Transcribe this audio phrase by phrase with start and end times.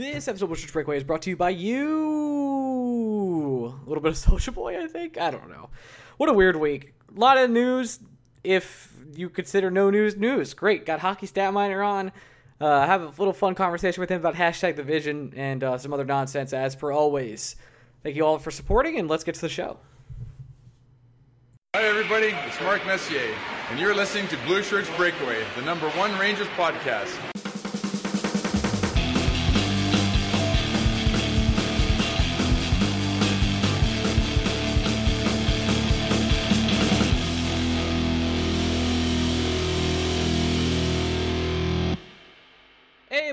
[0.00, 1.84] This episode of Bush's Breakaway is brought to you by you.
[3.66, 5.18] A little bit of Social Boy, I think.
[5.18, 5.68] I don't know.
[6.16, 6.94] What a weird week.
[7.14, 7.98] A lot of news.
[8.42, 10.86] If you consider no news news, great.
[10.86, 12.12] Got hockey stat miner on.
[12.58, 15.92] Uh, have a little fun conversation with him about hashtag the vision and uh, some
[15.92, 17.56] other nonsense as per always.
[18.02, 19.80] Thank you all for supporting, and let's get to the show.
[21.76, 22.28] Hi, everybody.
[22.46, 23.34] It's Mark Messier,
[23.68, 27.18] and you're listening to Blue Shirts Breakaway, the number one Rangers podcast.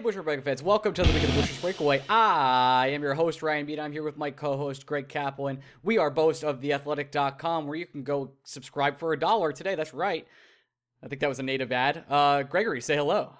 [0.07, 0.63] Busher Breakaway fans.
[0.63, 2.01] Welcome to the week of the Busher's Breakaway.
[2.07, 3.77] I am your host, Ryan Beat.
[3.77, 5.59] I'm here with my co-host, Greg Kaplan.
[5.83, 9.75] We are both of theathletic.com, where you can go subscribe for a dollar today.
[9.75, 10.25] That's right.
[11.03, 12.05] I think that was a native ad.
[12.09, 13.33] Uh, Gregory, say hello.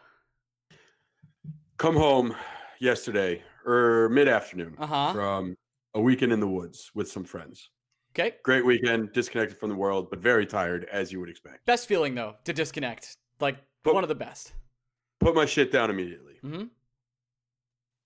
[1.78, 2.36] come home
[2.82, 5.14] yesterday or mid-afternoon Uh-huh.
[5.14, 5.56] from
[5.94, 7.70] a weekend in the woods with some friends.
[8.12, 8.36] Okay.
[8.44, 11.66] Great weekend, disconnected from the world, but very tired as you would expect.
[11.66, 13.16] Best feeling, though, to disconnect.
[13.40, 14.52] Like, one of the best.
[15.22, 16.34] Put my shit down immediately.
[16.48, 16.64] Hmm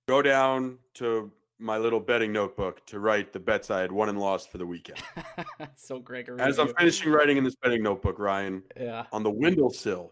[0.08, 4.20] Go down to my little betting notebook to write the bets I had won and
[4.20, 5.00] lost for the weekend.
[5.75, 6.39] so, Gregory.
[6.42, 9.06] As I'm finishing writing in this betting notebook, Ryan, Yeah.
[9.14, 10.12] on the windowsill,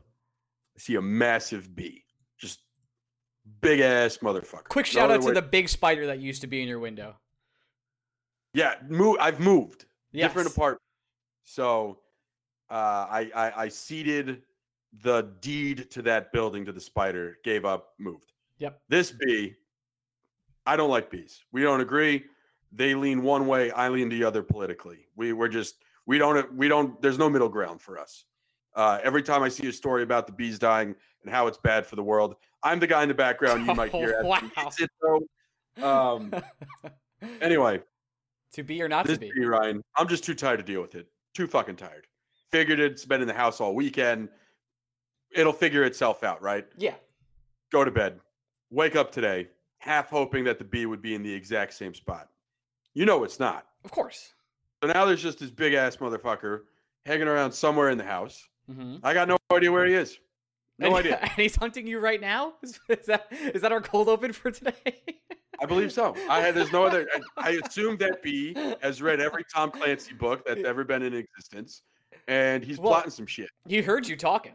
[0.78, 2.06] I see a massive bee.
[2.38, 2.62] Just
[3.62, 4.66] big ass motherfucker.
[4.70, 6.80] Quick No shout out to way- the big spider that used to be in your
[6.80, 7.16] window.
[8.54, 9.18] Yeah, move.
[9.20, 9.86] I've moved.
[10.12, 10.30] Yes.
[10.30, 10.82] Different apartment.
[11.44, 12.00] So
[12.70, 12.74] uh,
[13.10, 14.44] I, I I ceded
[15.02, 17.38] the deed to that building to the spider.
[17.44, 17.94] Gave up.
[17.98, 18.34] Moved.
[18.58, 18.82] Yep.
[18.90, 19.56] This bee.
[20.66, 21.44] I don't like bees.
[21.52, 22.26] We don't agree.
[22.72, 23.72] They lean one way.
[23.72, 25.08] I lean the other politically.
[25.16, 27.02] We we're just we don't we don't.
[27.02, 28.26] There's no middle ground for us.
[28.76, 31.86] Uh, every time I see a story about the bees dying and how it's bad
[31.86, 34.22] for the world, I'm the guy in the background you might hear.
[34.24, 34.40] Oh, wow.
[34.68, 35.84] "Is it?
[35.84, 36.32] Um,
[37.42, 37.82] anyway,
[38.54, 39.32] to be or not to be.
[39.34, 39.82] be Ryan.
[39.98, 41.08] I'm just too tired to deal with it.
[41.34, 42.06] Too fucking tired.
[42.52, 44.30] Figured it's been in the house all weekend.
[45.32, 46.66] It'll figure itself out, right?
[46.78, 46.96] Yeah.
[47.72, 48.20] Go to bed.
[48.72, 49.48] Wake up today,
[49.80, 52.30] half hoping that the bee would be in the exact same spot.
[52.94, 53.68] You know it's not.
[53.86, 54.34] Of course.
[54.84, 56.62] So now there's just this big ass motherfucker
[57.06, 58.48] hanging around somewhere in the house.
[58.72, 60.18] hmm I got no idea where he is.
[60.78, 61.20] No and, idea.
[61.22, 62.54] And he's hunting you right now.
[62.64, 64.74] Is, is that is that our cold open for today?
[65.62, 66.16] I believe so.
[66.30, 67.08] I had there's no other.
[67.38, 71.14] I, I assume that bee has read every Tom Clancy book that's ever been in
[71.14, 71.82] existence,
[72.28, 73.50] and he's Well- plotting some shit.
[73.68, 74.54] he heard you talking.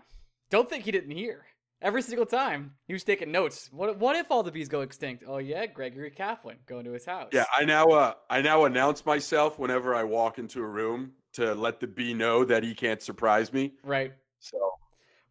[0.50, 1.47] Don't think he didn't hear.
[1.82, 3.69] Every single time he was taking notes.
[3.72, 5.25] What what if all the bees go extinct?
[5.27, 7.28] Oh yeah, Gregory Kaplan going to his house.
[7.32, 11.55] Yeah, I now uh, I now announce myself whenever I walk into a room to
[11.55, 13.75] let the bee know that he can't surprise me.
[13.82, 14.12] right.
[14.38, 14.59] So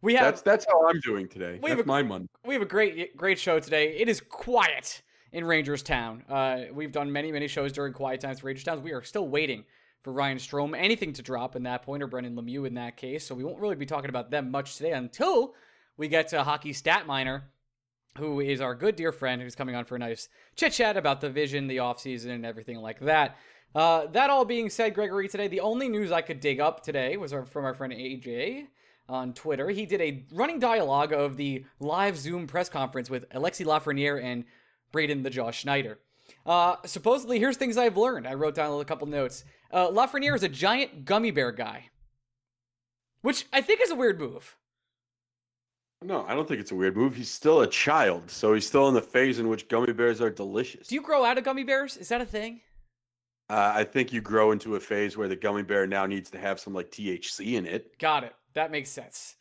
[0.00, 1.58] We have that's that's how I'm doing today.
[1.62, 2.28] We have a- my Monday.
[2.44, 3.96] we have a great great show today.
[3.96, 5.02] It is quiet
[5.32, 6.22] in Rangers Town.
[6.28, 8.80] Uh, we've done many many shows during quiet times for Rangers Towns.
[8.80, 9.64] We are still waiting
[10.04, 13.26] for Ryan Strome anything to drop in that point or Brendan Lemieux in that case.
[13.26, 15.54] So we won't really be talking about them much today until
[15.96, 17.44] we get to Hockey Stat Miner,
[18.18, 21.22] who is our good dear friend who's coming on for a nice chit chat about
[21.22, 23.36] the vision, the offseason, and everything like that.
[23.74, 27.16] Uh, that all being said, Gregory, today the only news I could dig up today
[27.16, 28.66] was from our friend AJ
[29.08, 29.70] on Twitter.
[29.70, 34.44] He did a running dialogue of the live Zoom press conference with Alexi Lafreniere and
[34.92, 35.98] Braden the Josh Schneider.
[36.46, 38.26] Uh, supposedly, here's things I've learned.
[38.26, 39.44] I wrote down a couple notes.
[39.74, 41.90] Uh, Lafreniere is a giant gummy bear guy,
[43.22, 44.56] which I think is a weird move.
[46.00, 47.16] No, I don't think it's a weird move.
[47.16, 50.30] He's still a child, so he's still in the phase in which gummy bears are
[50.30, 50.86] delicious.
[50.86, 51.96] Do you grow out of gummy bears?
[51.96, 52.60] Is that a thing?
[53.50, 56.38] Uh, I think you grow into a phase where the gummy bear now needs to
[56.38, 57.98] have some like THC in it.
[57.98, 58.34] Got it.
[58.52, 59.34] That makes sense.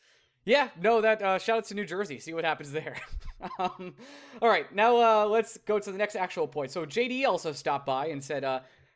[0.45, 2.17] Yeah, no, that uh, shout out to New Jersey.
[2.19, 2.97] See what happens there.
[3.59, 3.93] um,
[4.41, 6.71] all right, now uh, let's go to the next actual point.
[6.71, 8.43] So JD also stopped by and said,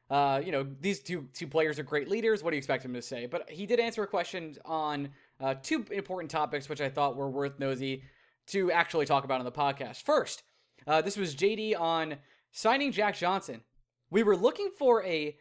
[0.10, 2.44] uh, you know, these two two players are great leaders.
[2.44, 3.26] What do you expect him to say?
[3.26, 5.10] But he did answer a question on
[5.40, 8.04] uh, two important topics, which I thought were worth nosy
[8.48, 10.04] to actually talk about on the podcast.
[10.04, 10.44] First,
[10.86, 12.16] uh, this was JD on
[12.52, 13.62] signing Jack Johnson.
[14.10, 15.36] We were looking for a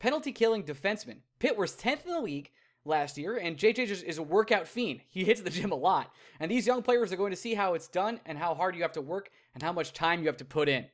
[0.00, 1.18] penalty killing defenseman.
[1.38, 2.50] Pitt was 10th in the league.
[2.84, 5.00] last year, and JJ is a workout fiend.
[5.08, 6.10] He hits the gym a lot.
[6.40, 8.82] And these young players are going to see how it's done and how hard you
[8.82, 10.86] have to work and how much time you have to put in.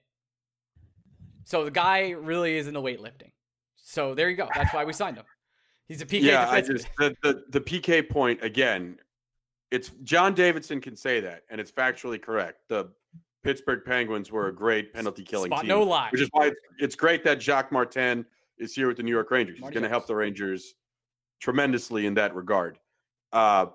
[1.44, 3.32] So the guy really is into weightlifting.
[3.76, 4.48] So there you go.
[4.54, 5.24] That's why we signed him.
[5.86, 6.22] He's a PK.
[6.22, 8.98] Yeah, I just the, the the PK point again.
[9.70, 12.60] It's John Davidson can say that, and it's factually correct.
[12.68, 12.90] The
[13.42, 16.08] Pittsburgh Penguins were a great penalty killing Spot team, no lie.
[16.10, 18.24] which is why it's, it's great that Jacques Martin
[18.58, 19.58] is here with the New York Rangers.
[19.58, 20.74] He's going to help the Rangers
[21.40, 22.78] tremendously in that regard.
[23.32, 23.66] Uh,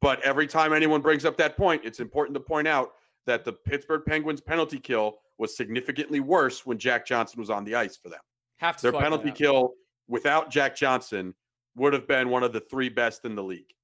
[0.00, 2.94] but every time anyone brings up that point, it's important to point out
[3.26, 7.74] that the Pittsburgh Penguins penalty kill was significantly worse when Jack Johnson was on the
[7.74, 8.20] ice for them.
[8.58, 9.72] Have to Their penalty kill
[10.06, 11.34] without Jack Johnson
[11.74, 13.74] would have been one of the three best in the league.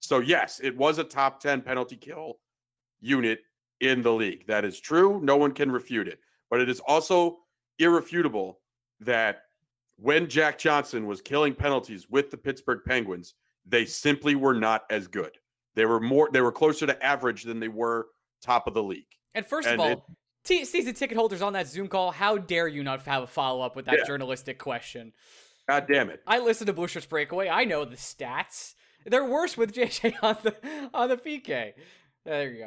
[0.00, 2.40] So, yes, it was a top 10 penalty kill
[3.00, 3.42] unit
[3.80, 4.44] in the league.
[4.48, 5.20] That is true.
[5.22, 6.18] No one can refute it.
[6.50, 7.38] But it is also
[7.78, 8.58] irrefutable
[9.00, 9.42] that
[9.96, 13.34] when Jack Johnson was killing penalties with the Pittsburgh Penguins,
[13.64, 15.38] they simply were not as good.
[15.76, 18.08] They were more, they were closer to average than they were
[18.42, 19.06] top of the league.
[19.34, 20.02] And first and of all, it-
[20.44, 23.62] t- season ticket holders on that Zoom call, how dare you not have a follow
[23.62, 24.04] up with that Yeah.
[24.06, 25.12] journalistic question?
[25.68, 26.20] God damn it.
[26.26, 27.48] I listen to Blue Shirts Breakaway.
[27.48, 28.74] I know the stats.
[29.06, 30.54] They're worse with JJ on the
[30.94, 31.72] on the PK.
[32.24, 32.58] There you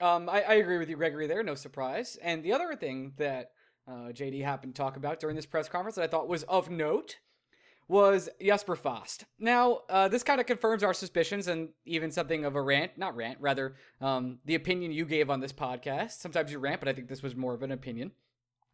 [0.00, 0.06] go.
[0.06, 1.26] Um, I, I agree with you, Gregory.
[1.26, 2.16] There, no surprise.
[2.22, 3.50] And the other thing that
[3.88, 6.70] uh, JD happened to talk about during this press conference that I thought was of
[6.70, 7.16] note
[7.88, 9.24] was Jesper Fast.
[9.38, 13.16] Now, uh, this kind of confirms our suspicions and even something of a rant, not
[13.16, 16.20] rant, rather um, the opinion you gave on this podcast.
[16.20, 18.12] Sometimes you rant, but I think this was more of an opinion.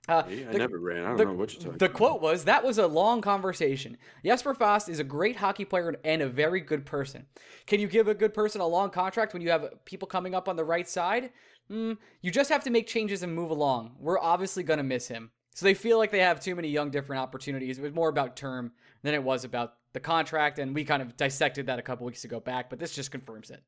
[0.06, 1.04] Uh, I the- never ran.
[1.04, 1.96] I don't the, know what you're talking the about.
[1.96, 3.96] quote was that was a long conversation.
[4.24, 7.24] Jesper Fast is a great hockey player and a very good person.
[7.66, 10.48] Can you give a good person a long contract when you have people coming up
[10.48, 11.30] on the right side?
[11.70, 13.96] Mm, you just have to make changes and move along.
[13.98, 15.30] We're obviously going to miss him.
[15.54, 17.78] So they feel like they have too many young, different opportunities.
[17.78, 18.72] It was more about term
[19.02, 22.24] than it was about the contract, and we kind of dissected that a couple weeks
[22.24, 23.62] ago back, but this just confirms it.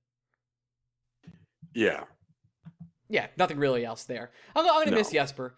[1.74, 2.04] Yeah.
[3.08, 4.32] Yeah, nothing really else there.
[4.56, 4.96] I'm, I'm going to No.
[4.98, 5.54] miss Jesper.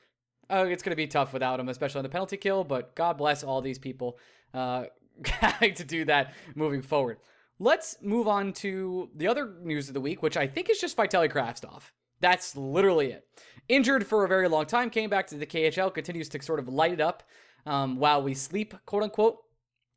[0.51, 3.17] Uh, it's going to be tough without him, especially on the penalty kill, but God
[3.19, 4.19] bless all these people
[4.53, 4.85] uh,
[5.25, 7.19] having to do that moving forward.
[7.59, 10.97] Let's move on to the other news of the week, which I think is just
[10.97, 11.83] Vitaly Kravtsov.
[12.21, 13.27] That's literally it.
[13.69, 16.69] Injured for a very long time, came back to the KHL, continues to sort of
[16.69, 17.23] light it up
[17.67, 19.39] um, while we sleep, quote unquote,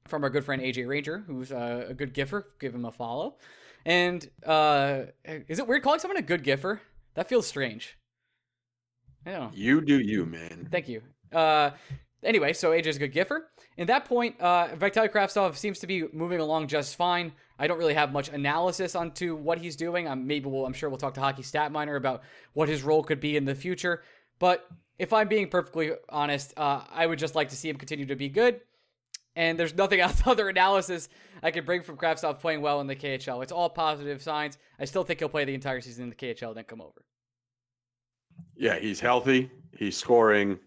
[0.07, 2.47] from our good friend AJ Ranger, who's uh, a good giffer.
[2.59, 3.37] Give him a follow.
[3.85, 6.81] And uh, is it weird calling someone a good giffer?
[7.15, 7.97] That feels strange.
[9.25, 9.51] I don't know.
[9.53, 10.67] You do you, man.
[10.71, 11.01] Thank you.
[11.31, 11.71] Uh,
[12.23, 13.47] anyway, so AJ's a good giffer.
[13.77, 17.31] In that point, uh, Vitaly Kravtsov seems to be moving along just fine.
[17.61, 20.07] I don't really have much analysis onto what he's doing.
[20.07, 22.23] I'm, maybe we'll, I'm sure we'll talk to Hockey Stat Miner about
[22.53, 24.01] what his role could be in the future.
[24.39, 24.67] But
[24.97, 28.15] if I'm being perfectly honest, uh, I would just like to see him continue to
[28.15, 28.61] be good.
[29.35, 31.07] And there's nothing else other analysis
[31.43, 33.43] I could bring from Kravtsov playing well in the KHL.
[33.43, 34.57] It's all positive signs.
[34.79, 37.05] I still think he'll play the entire season in the KHL, then come over.
[38.55, 39.51] Yeah, he's healthy.
[39.77, 40.57] He's scoring.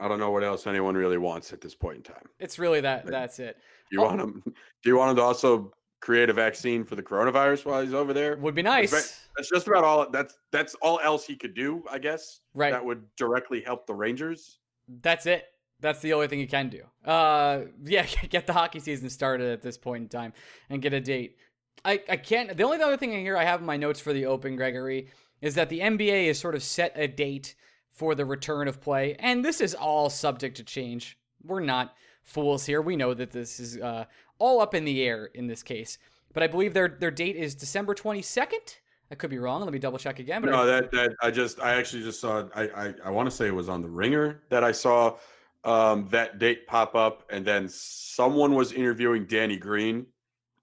[0.00, 2.28] I don't know what else anyone really wants at this point in time.
[2.40, 3.04] It's really that.
[3.04, 3.12] Right.
[3.12, 3.56] That's it.
[3.90, 4.06] Do you Oh.
[4.06, 4.42] want him?
[4.44, 8.12] Do you want him to also create a vaccine for the coronavirus while he's over
[8.12, 8.36] there?
[8.36, 8.90] Would be nice.
[8.90, 10.10] That's just about all.
[10.10, 12.40] That's that's all else he could do, I guess.
[12.54, 12.72] Right.
[12.72, 14.58] That would directly help the Rangers.
[15.02, 15.44] That's it.
[15.80, 16.82] That's the only thing he can do.
[17.08, 20.32] Uh, yeah, get the hockey season started at this point in time
[20.68, 21.36] and get a date.
[21.84, 22.56] I, I can't.
[22.56, 25.08] The only other thing here I have in my notes for the Open, Gregory,
[25.40, 27.54] is that the NBA has sort of set a date
[27.92, 31.18] for the return of play, and this is all subject to change.
[31.44, 32.82] We're not fools here.
[32.82, 34.04] We know that this is uh,
[34.38, 35.98] all up in the air in this case.
[36.32, 38.78] But I believe their their date is December twenty second.
[39.10, 39.62] I could be wrong.
[39.62, 40.42] Let me double check again.
[40.42, 42.44] But No, I, that that I just I actually just saw.
[42.54, 45.16] I I, I want to say it was on the Ringer that I saw
[45.64, 50.06] um, that date pop up, and then someone was interviewing Danny Green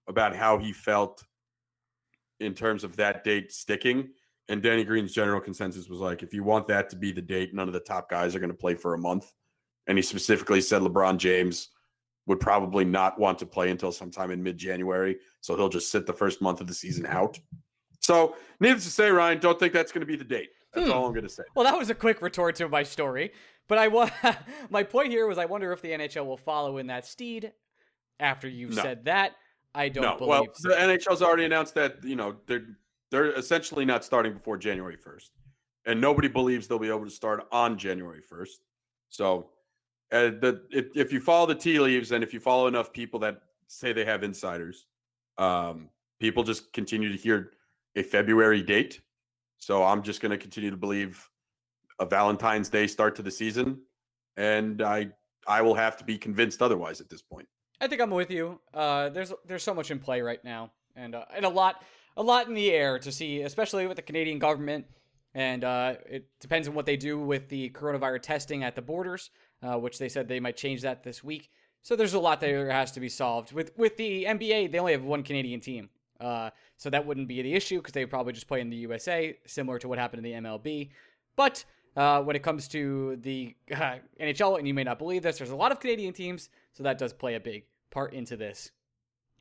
[0.08, 1.24] about how he felt
[2.40, 4.10] in terms of that date sticking.
[4.48, 7.54] And Danny Green's general consensus was like, if you want that to be the date,
[7.54, 9.34] none of the top guys are going to play for a month.
[9.88, 11.70] And he specifically said LeBron James
[12.28, 15.18] would probably not want to play until sometime in mid January.
[15.42, 17.40] So he'll just sit the first month of the season out.
[18.00, 20.50] So, needless to say, Ryan, don't think that's going to be the date.
[20.74, 20.94] That's Hmm.
[20.94, 21.44] all I'm going to say.
[21.56, 23.32] Well, that was a quick retort to my story.
[23.68, 24.10] But I wa-
[24.70, 27.52] my point here was I wonder if the NHL will follow in that steed
[28.20, 28.82] after you've No.
[28.84, 29.34] said that.
[29.74, 30.70] I don't no, believe well, so.
[30.70, 32.66] the NHL's already announced that you know they're
[33.12, 35.30] they're essentially not starting before January 1st,
[35.86, 38.50] and nobody believes they'll be able to start on January 1st.
[39.10, 39.50] So,
[40.12, 43.20] uh, the if, if you follow the tea leaves and if you follow enough people
[43.20, 44.86] that say they have insiders,
[45.38, 47.52] um, people just continue to hear
[47.96, 49.02] a February date.
[49.58, 51.30] So I'm just going to continue to believe
[52.00, 53.82] a Valentine's Day start to the season,
[54.38, 55.10] and I
[55.48, 57.48] I will have to be convinced otherwise at this point.
[57.82, 58.60] I think I'm with you.
[58.74, 61.84] Uh, there's there's so much in play right now, and uh, and a lot
[62.18, 64.86] a lot in the air to see, especially with the Canadian government.
[65.34, 69.32] And uh, it depends on what they do with the coronavirus testing at the borders,
[69.62, 71.50] uh, which they said they might change that this week.
[71.82, 73.52] So there's a lot that has to be solved.
[73.52, 77.42] With with the NBA, they only have one Canadian team, uh, so that wouldn't be
[77.42, 80.44] the issue because they probably just play in the USA, similar to what happened in
[80.44, 80.90] the MLB.
[81.36, 81.64] But
[81.96, 85.52] uh, when it comes to the uh, NHL, and you may not believe this, there's
[85.52, 88.72] a lot of Canadian teams, so that does play a big part into this.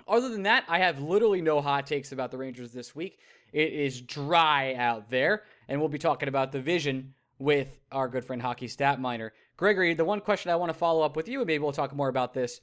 [0.06, 3.18] Other than that, I have literally no hot takes about the Rangers this week.
[3.52, 8.24] It is dry out there, and we'll be talking about the vision with our good
[8.24, 9.32] friend Hockey Stat Miner.
[9.56, 11.94] Gregory, the one question I want to follow up with you, and maybe we'll talk
[11.94, 12.60] more about this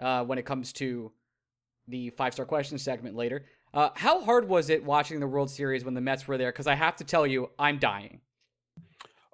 [0.00, 1.12] uh, when it comes to
[1.88, 3.46] the five star question segment later.
[3.74, 6.52] Uh, how hard was it watching the World Series when the Mets were there?
[6.52, 8.20] Because I have to tell you, I'm dying.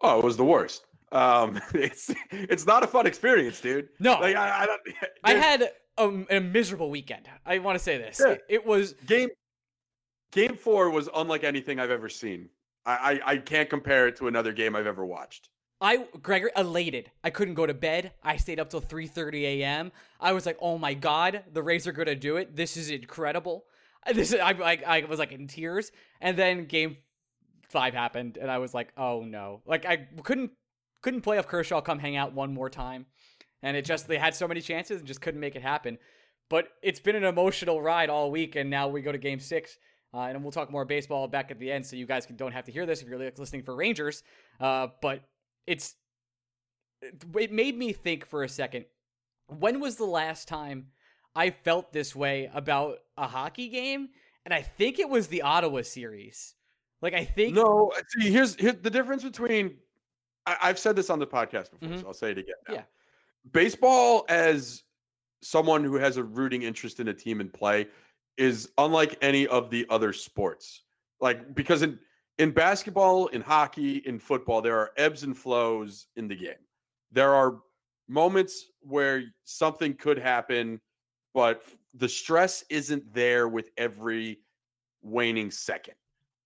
[0.03, 0.85] Oh, it was the worst.
[1.11, 3.89] Um, it's it's not a fun experience, dude.
[3.99, 7.29] No, like I, I, I had a, a, miserable weekend.
[7.45, 8.21] I want to say this.
[8.25, 8.33] Yeah.
[8.33, 9.31] It, it, was game.
[10.31, 12.51] Game four was unlike anything I've ever seen.
[12.85, 15.49] I, I I can't compare it to another game I've ever watched.
[15.81, 17.11] I Gregory elated.
[17.23, 18.13] I couldn't go to bed.
[18.23, 19.93] I stayed up till 3:30 a.m.
[20.21, 22.57] I was like, "Oh my god, the Rays are gonna do it!
[22.57, 23.65] This is incredible."
[24.15, 25.93] This I like I was like in tears.
[26.21, 26.97] And then game
[27.69, 30.53] five happened, and I was like, "Oh no!" Like I couldn't
[31.03, 33.07] couldn't play off Kershaw come hang out one more time,
[33.63, 35.99] and it just they had so many chances and just couldn't make it happen.
[36.49, 39.77] But it's been an emotional ride all week, and now we go to Game Six,
[40.15, 42.65] uh, and we'll talk more baseball back at the end, so you guys don't have
[42.65, 44.23] to hear this if you're listening for Rangers.
[44.59, 45.23] Uh, but
[45.69, 45.95] it's
[47.37, 48.87] it made me think for a second.
[49.47, 50.87] When was the last time
[51.37, 54.09] I felt this way about a hockey game?
[54.45, 56.55] And I think it was the Ottawa series.
[57.03, 57.93] Like I think no.
[58.09, 59.77] See, here's here's the difference between.
[60.47, 62.01] I, have said this on the podcast before, mm-hmm.
[62.01, 62.55] so I'll say it again.
[62.67, 62.75] Now.
[62.75, 62.83] Yeah,
[63.53, 64.83] baseball as
[65.43, 67.87] someone who has a rooting interest in a team and play
[68.39, 70.85] is unlike any of the other sports.
[71.21, 71.99] Like because in
[72.39, 76.65] in basketball, in hockey, in football, there are ebbs and flows in the game.
[77.13, 77.59] There are
[78.09, 80.81] moments where something could happen,
[81.35, 81.63] but
[81.95, 84.41] the stress isn't there with every
[85.03, 85.95] waning second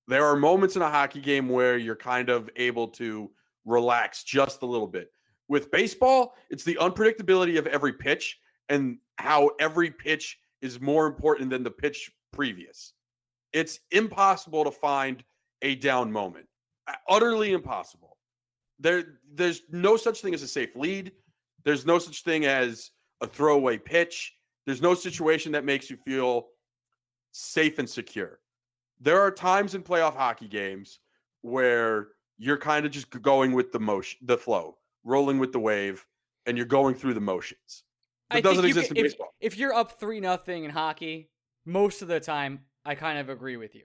[0.09, 3.31] there are moments in a hockey game where you're kind of able to
[3.65, 5.13] relax just a little bit.
[5.49, 11.51] With baseball, it's the unpredictability of every pitch and how every pitch is more important
[11.51, 12.95] than the pitch previous.
[13.53, 15.23] It's impossible to find
[15.63, 16.47] a down moment.
[17.09, 18.17] Utterly impossible.
[18.79, 21.13] There there's no such thing as a safe lead.
[21.65, 22.91] There's no such thing as
[23.21, 24.35] a throwaway pitch.
[24.67, 26.49] There's no situation that makes you feel
[27.33, 28.41] safe and secure
[29.03, 31.01] there are times in playoff hockey games
[31.43, 36.07] where you're kind of just going with the motion, the flow, rolling with the wave,
[36.47, 37.83] and you're going through the motions.
[38.33, 39.35] It doesn't exist can, in if, baseball.
[39.41, 41.31] If you're up three nothing in hockey,
[41.67, 43.85] most of the time I kind of agree with you.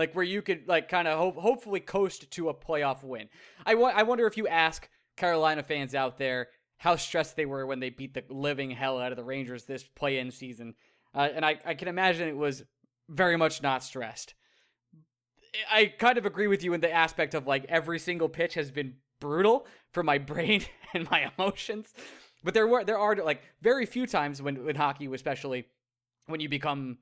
[0.00, 3.28] Like where you could like kind of ho- hopefully coast to a playoff win.
[3.66, 4.88] I, wa- I wonder if you ask
[5.18, 9.12] Carolina fans out there how stressed they were when they beat the living hell out
[9.12, 10.74] of the Rangers this play-in season,
[11.14, 12.62] uh, and I, I can imagine it was
[13.10, 14.32] very much not stressed.
[15.70, 18.70] I kind of agree with you in the aspect of like every single pitch has
[18.70, 20.64] been brutal for my brain
[20.94, 21.92] and my emotions.
[22.42, 25.66] But there were there are like very few times when in hockey, especially
[26.26, 26.96] when you become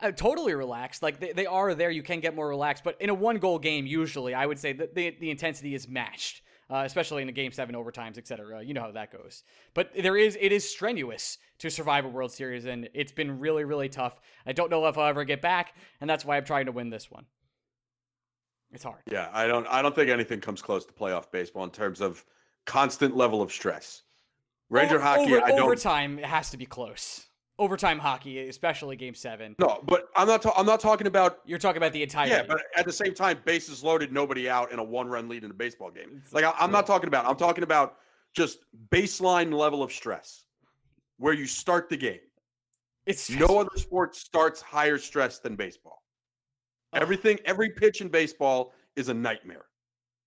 [0.00, 1.02] uh, totally relaxed.
[1.02, 2.84] Like they, they are there, you can get more relaxed.
[2.84, 5.88] But in a one goal game, usually I would say that the the intensity is
[5.88, 6.42] matched.
[6.70, 8.64] Uh, especially in the game seven overtimes, etc.
[8.64, 9.42] You know how that goes.
[9.74, 13.64] But there is it is strenuous to survive a World Series, and it's been really
[13.64, 14.18] really tough.
[14.46, 16.88] I don't know if I'll ever get back, and that's why I'm trying to win
[16.88, 17.26] this one.
[18.72, 19.02] It's hard.
[19.10, 22.24] Yeah, I don't I don't think anything comes close to playoff baseball in terms of
[22.64, 24.02] constant level of stress.
[24.70, 25.60] Ranger over, hockey, over, I don't.
[25.60, 27.26] Overtime it has to be close.
[27.58, 29.54] Overtime hockey, especially Game Seven.
[29.58, 30.42] No, but I'm not.
[30.42, 31.40] Ta- I'm not talking about.
[31.44, 32.26] You're talking about the entire.
[32.26, 35.50] Yeah, but at the same time, bases loaded, nobody out, in a one-run lead in
[35.50, 36.22] a baseball game.
[36.32, 37.26] Like I, I'm not talking about.
[37.26, 37.96] I'm talking about
[38.34, 40.44] just baseline level of stress,
[41.18, 42.20] where you start the game.
[43.04, 46.02] It's no other sport starts higher stress than baseball.
[46.94, 49.66] Everything, every pitch in baseball is a nightmare.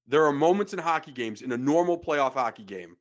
[0.07, 2.97] There are moments in hockey games, in a normal playoff hockey game,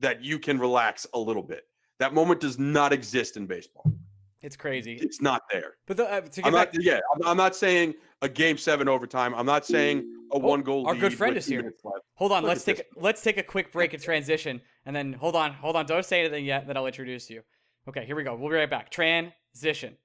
[0.00, 1.67] that you can relax a little bit.
[1.98, 3.92] That moment does not exist in baseball.
[4.40, 4.94] It's crazy.
[4.94, 5.74] It's not there.
[5.86, 8.88] But the, uh, to I'm back, not, yeah, I'm, I'm, not saying a game seven
[8.88, 9.34] overtime.
[9.34, 9.98] I'm not saying
[10.32, 10.86] a oh, one goal.
[10.86, 11.74] Our good friend is here.
[12.14, 15.34] Hold on, Look let's take let's take a quick break and transition, and then hold
[15.34, 15.86] on, hold on.
[15.86, 16.68] Don't say anything yet.
[16.68, 17.42] Then I'll introduce you.
[17.88, 18.36] Okay, here we go.
[18.36, 18.90] We'll be right back.
[18.90, 19.96] Transition.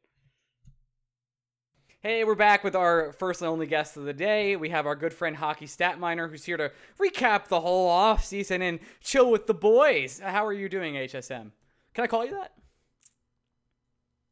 [2.02, 4.56] Hey, we're back with our first and only guest of the day.
[4.56, 8.26] We have our good friend Hockey Stat Miner, who's here to recap the whole off
[8.26, 10.20] season and chill with the boys.
[10.20, 11.52] How are you doing, HSM?
[11.94, 12.54] Can I call you that?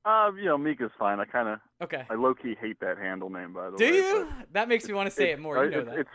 [0.04, 1.20] Uh, you know, Mika's fine.
[1.20, 2.04] I kind of, Okay.
[2.10, 3.92] I low key hate that handle name, by the Do way.
[3.92, 4.28] Do you?
[4.52, 5.64] That makes me want to say it more.
[5.64, 6.00] You know it's, that.
[6.00, 6.10] It's,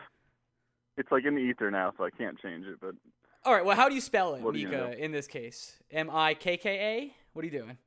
[0.96, 2.80] it's like in the ether now, so I can't change it.
[2.80, 2.96] But
[3.44, 3.64] All right.
[3.64, 4.98] Well, how do you spell it, are you Mika?
[5.02, 7.14] In this case, M I K K A.
[7.32, 7.78] What are you doing?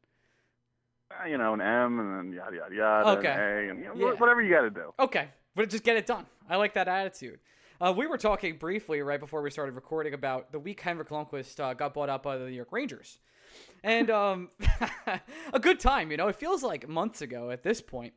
[1.11, 3.27] uh, you know, an M and then yada yada yada, Okay.
[3.27, 4.13] an A, and you know, Yeah.
[4.19, 4.93] whatever you got to do.
[4.99, 6.27] Okay, but just get it done.
[6.47, 7.39] I like that attitude.
[7.81, 11.59] Uh, we were talking briefly right before we started recording about the week Henrik Lundqvist
[11.59, 13.19] uh, got bought out by the New York Rangers,
[13.83, 14.49] and um,
[15.53, 16.11] a good time.
[16.11, 18.13] You know, it feels like months ago at this point.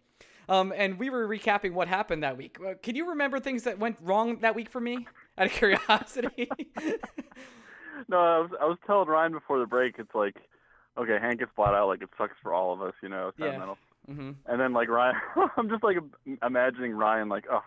[0.48, 2.58] Um, and we were recapping what happened that week.
[2.64, 5.06] Uh, can you remember things that went wrong that week for me?
[5.38, 6.48] Out of curiosity.
[8.08, 9.94] No, I was I was telling Ryan before the break.
[9.98, 10.36] It's like,
[10.98, 11.86] okay, Hank gets bought out.
[11.88, 13.30] Like it sucks for all of us, you know.
[13.38, 13.46] Yeah.
[13.46, 13.78] sentimental.
[14.06, 15.14] hmm And then like Ryan,
[15.56, 15.98] I'm just like
[16.44, 17.62] imagining Ryan like, oh,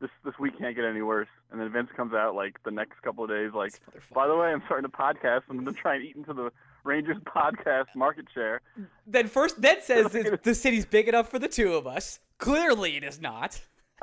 [0.00, 1.28] this this week can't get any worse.
[1.50, 3.72] And then Vince comes out like the next couple of days, like,
[4.12, 5.42] by the way, I'm starting to podcast.
[5.48, 6.52] I'm gonna try and eat into the
[6.88, 8.62] Rangers podcast market share.
[9.06, 10.10] Then first, then says
[10.42, 12.18] the city's big enough for the two of us.
[12.38, 13.60] Clearly, it is not.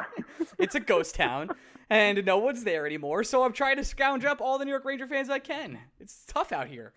[0.59, 1.49] it's a ghost town,
[1.89, 3.23] and no one's there anymore.
[3.23, 5.79] So I'm trying to scrounge up all the New York Ranger fans I can.
[5.99, 6.93] It's tough out here.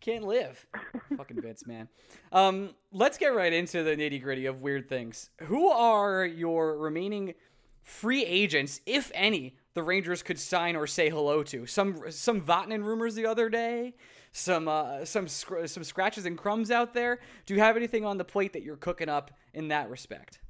[0.00, 0.66] Can't live.
[1.16, 1.88] Fucking Vince, man.
[2.30, 5.30] Um, let's get right into the nitty gritty of weird things.
[5.44, 7.34] Who are your remaining
[7.82, 11.66] free agents, if any, the Rangers could sign or say hello to?
[11.66, 13.94] Some some Vatanen rumors the other day.
[14.36, 17.20] Some uh, some scr- some scratches and crumbs out there.
[17.46, 20.40] Do you have anything on the plate that you're cooking up in that respect?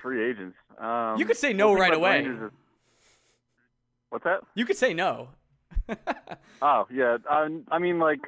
[0.00, 0.56] Free agents.
[0.78, 2.24] Um, You could say no right away.
[2.24, 2.50] Is-
[4.10, 4.40] What's that?
[4.54, 5.30] You could say no.
[6.62, 8.20] Oh yeah, I, I mean like,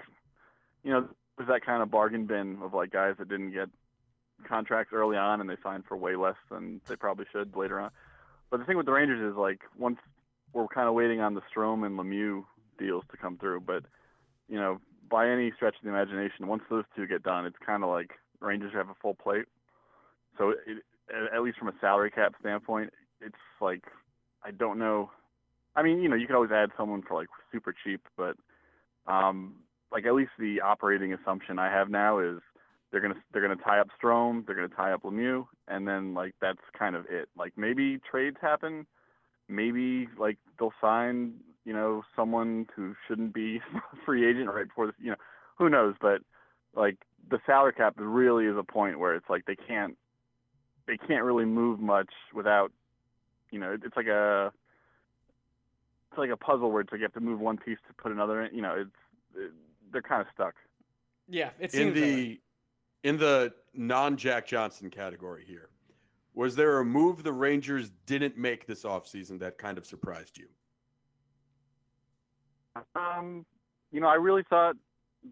[0.82, 3.68] you know, there's that kind of bargain bin of like guys that didn't get
[4.48, 7.90] contracts early on and they signed for way less than they probably should later on.
[8.50, 9.98] But the thing with the Rangers is like once
[10.52, 12.42] we're kind of waiting on the Strome and Lemieux
[12.78, 13.84] deals to come through, but
[14.48, 17.82] you know, by any stretch of the imagination, once those two get done, it's kind
[17.82, 19.46] of like Rangers have a full plate.
[20.38, 20.82] So it,
[21.34, 22.90] at least from a salary cap standpoint,
[23.20, 23.84] it's like
[24.44, 25.10] I don't know.
[25.76, 28.36] I mean, you know, you could always add someone for like super cheap, but
[29.06, 29.54] um,
[29.92, 32.38] like at least the operating assumption I have now is
[32.90, 36.34] they're gonna they're gonna tie up Strome, they're gonna tie up Lemieux, and then like
[36.40, 37.28] that's kind of it.
[37.36, 38.86] Like maybe trades happen,
[39.48, 44.86] maybe like they'll sign you know someone who shouldn't be a free agent right before
[44.86, 44.96] this.
[45.00, 45.16] You know,
[45.58, 45.94] who knows?
[46.00, 46.22] But
[46.74, 46.98] like
[47.30, 49.96] the salary cap really is a point where it's like they can't
[50.86, 52.72] they can't really move much without
[53.50, 54.52] you know it's like a
[56.14, 58.12] it's like a puzzle where it's like you have to move one piece to put
[58.12, 58.54] another in.
[58.54, 58.90] You know, it's
[59.36, 59.52] it,
[59.92, 60.54] they're kind of stuck.
[61.28, 62.14] Yeah, it in seems that way.
[62.14, 62.40] the
[63.02, 65.70] in the non Jack Johnson category here,
[66.34, 70.46] was there a move the Rangers didn't make this offseason that kind of surprised you?
[72.96, 73.44] Um,
[73.92, 74.76] you know, I really thought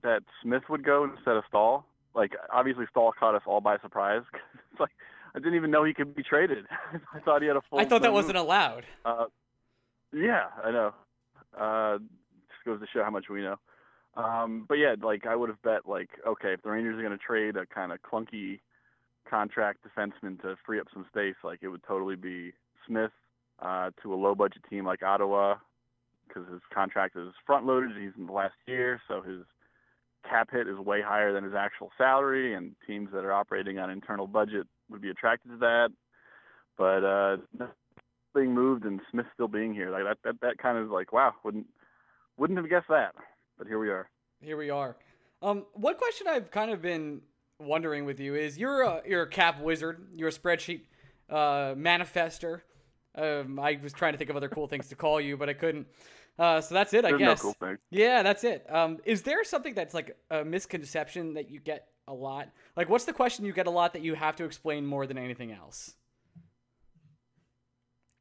[0.02, 1.84] that Smith would go instead of Staal.
[2.14, 4.22] Like, obviously, Staal caught us all by surprise.
[4.72, 4.90] it's like
[5.34, 6.66] I didn't even know he could be traded.
[7.14, 7.78] I thought he had a full.
[7.78, 8.14] I thought that move.
[8.14, 8.84] wasn't allowed.
[9.04, 9.26] Uh,
[10.12, 10.94] yeah, I know.
[11.58, 13.56] Uh, just goes to show how much we know.
[14.14, 17.16] Um, but yeah, like I would have bet, like, okay, if the Rangers are going
[17.16, 18.60] to trade a kind of clunky
[19.28, 22.52] contract defenseman to free up some space, like it would totally be
[22.86, 23.12] Smith
[23.60, 25.54] uh, to a low budget team like Ottawa,
[26.32, 27.90] because his contract is front loaded.
[28.00, 29.44] He's in the last year, so his
[30.28, 33.90] cap hit is way higher than his actual salary, and teams that are operating on
[33.90, 35.88] internal budget would be attracted to that.
[36.78, 37.66] But uh,
[38.34, 41.12] being moved and Smith still being here, like that, that, that kind of is like,
[41.12, 41.66] wow, wouldn't
[42.38, 43.14] wouldn't have guessed that.
[43.58, 44.08] But here we are.
[44.40, 44.96] Here we are.
[45.42, 47.20] Um, one question I've kind of been
[47.58, 50.06] wondering with you is you're a you're a cap wizard.
[50.14, 50.82] You're a spreadsheet
[51.28, 52.62] uh, manifester.
[53.14, 55.52] Um, I was trying to think of other cool things to call you, but I
[55.52, 55.86] couldn't.
[56.38, 57.38] Uh, so that's it, I There's guess.
[57.38, 57.78] no cool thing.
[57.90, 58.66] Yeah, that's it.
[58.72, 62.48] Um, is there something that's like a misconception that you get a lot?
[62.76, 65.18] Like, what's the question you get a lot that you have to explain more than
[65.18, 65.94] anything else?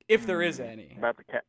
[0.07, 0.95] If there is any.
[0.97, 1.45] About the cap,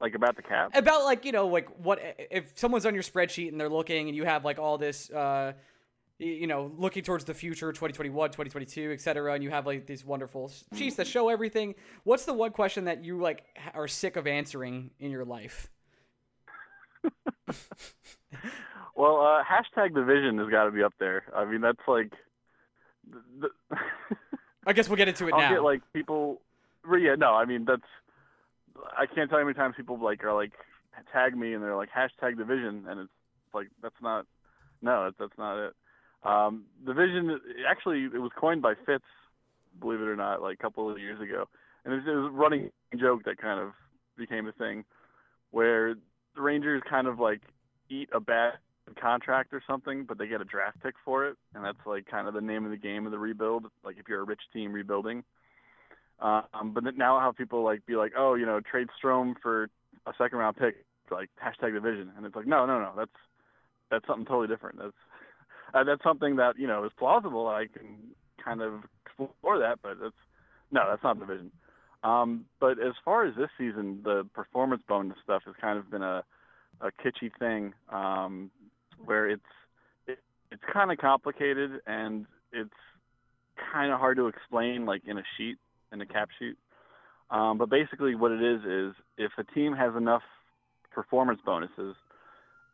[0.00, 0.70] like about the cap.
[0.74, 4.16] About like you know like what if someone's on your spreadsheet and they're looking and
[4.16, 5.52] you have like all this uh
[6.18, 10.50] you know looking towards the future 2021 2022 etc and you have like these wonderful
[10.74, 13.44] sheets that show everything what's the one question that you like
[13.74, 15.70] are sick of answering in your life
[19.00, 21.24] Well, uh, hashtag division has got to be up there.
[21.34, 22.12] I mean, that's like.
[23.10, 23.76] The, the
[24.66, 26.42] i guess we'll get into it I'll now get like people.
[26.86, 27.80] Yeah, no, I mean that's.
[28.96, 30.52] I can't tell you how many times people like are like
[31.14, 33.10] tag me and they're like hashtag division and it's
[33.54, 34.26] like that's not.
[34.82, 35.74] No, that's, not it.
[36.22, 39.04] Um, division actually it was coined by Fitz,
[39.80, 41.48] believe it or not, like a couple of years ago,
[41.86, 43.72] and it was, it was a running joke that kind of
[44.18, 44.84] became a thing,
[45.52, 45.94] where
[46.34, 47.40] the Rangers kind of like
[47.88, 48.54] eat a bad
[49.00, 52.28] contract or something, but they get a draft pick for it, and that's like kind
[52.28, 53.66] of the name of the game of the rebuild.
[53.84, 55.24] Like if you're a rich team rebuilding.
[56.20, 59.70] Um, but now how people like be like, oh, you know, trade Strome for
[60.06, 63.10] a second round pick, like hashtag division, and it's like, no, no, no, that's
[63.90, 64.78] that's something totally different.
[64.78, 64.92] That's
[65.74, 67.46] uh, that's something that you know is plausible.
[67.46, 67.96] I can
[68.44, 70.14] kind of explore that, but that's
[70.70, 71.50] no, that's not division.
[72.02, 76.02] Um, but as far as this season, the performance bonus stuff has kind of been
[76.02, 76.24] a,
[76.80, 78.50] a kitschy thing um,
[79.04, 79.42] where it's
[80.06, 80.18] it,
[80.50, 82.70] it's kind of complicated and it's
[83.72, 85.58] kind of hard to explain like in a sheet
[85.92, 86.56] in a cap sheet.
[87.30, 90.22] Um, but basically, what it is is if a team has enough
[90.90, 91.94] performance bonuses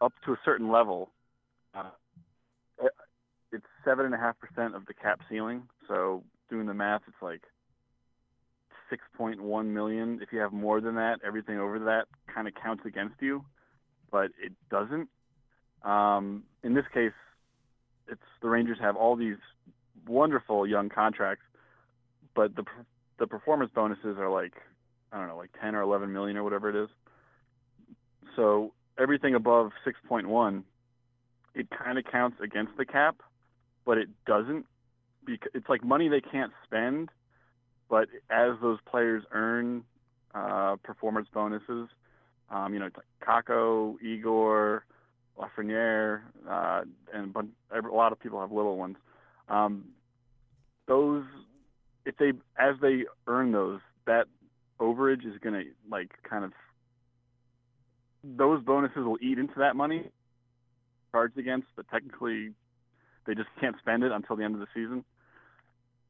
[0.00, 1.10] up to a certain level,
[1.74, 1.90] uh,
[3.52, 5.64] it's seven and a half percent of the cap ceiling.
[5.88, 7.42] So doing the math, it's like
[8.92, 10.20] 6.1 million.
[10.22, 13.44] If you have more than that, everything over that kind of counts against you,
[14.10, 15.08] but it doesn't.
[15.82, 17.12] Um, in this case,
[18.08, 19.36] it's the Rangers have all these
[20.06, 21.44] wonderful young contracts,
[22.34, 22.64] but the
[23.18, 24.52] the performance bonuses are like
[25.12, 26.88] I don't know, like 10 or 11 million or whatever it is.
[28.34, 30.62] So everything above 6.1,
[31.54, 33.16] it kind of counts against the cap,
[33.84, 34.66] but it doesn't.
[35.24, 37.08] Because it's like money they can't spend
[37.88, 39.84] but as those players earn
[40.34, 41.88] uh, performance bonuses,
[42.50, 44.84] um, you know, like Kakko, Igor,
[45.38, 48.96] Lafreniere, uh, and a lot of people have little ones.
[49.48, 49.84] Um,
[50.86, 51.24] those,
[52.04, 54.26] if they as they earn those, that
[54.80, 56.52] overage is going to like kind of
[58.24, 60.10] those bonuses will eat into that money
[61.12, 62.50] charged against, but technically
[63.26, 65.04] they just can't spend it until the end of the season.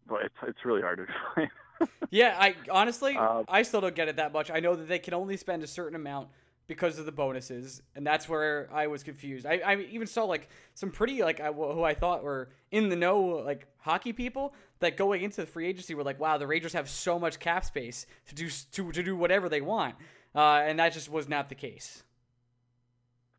[0.09, 1.51] But it's it's really hard to explain
[2.11, 4.51] yeah, I honestly, uh, I still don't get it that much.
[4.51, 6.29] I know that they can only spend a certain amount
[6.67, 9.47] because of the bonuses, and that's where I was confused.
[9.47, 12.97] I, I even saw like some pretty like I, who I thought were in the
[12.97, 16.73] know like hockey people that going into the free agency were like, wow, the Rangers
[16.73, 19.95] have so much cap space to do to to do whatever they want,
[20.35, 22.03] uh, and that just was not the case.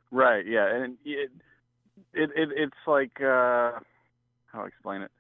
[0.10, 0.45] Right.
[0.45, 1.32] Yeah, and it
[2.13, 3.80] it, it it's like uh,
[4.51, 5.12] how I explain it?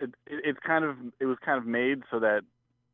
[0.00, 2.42] It, it, it's kind of it was kind of made so that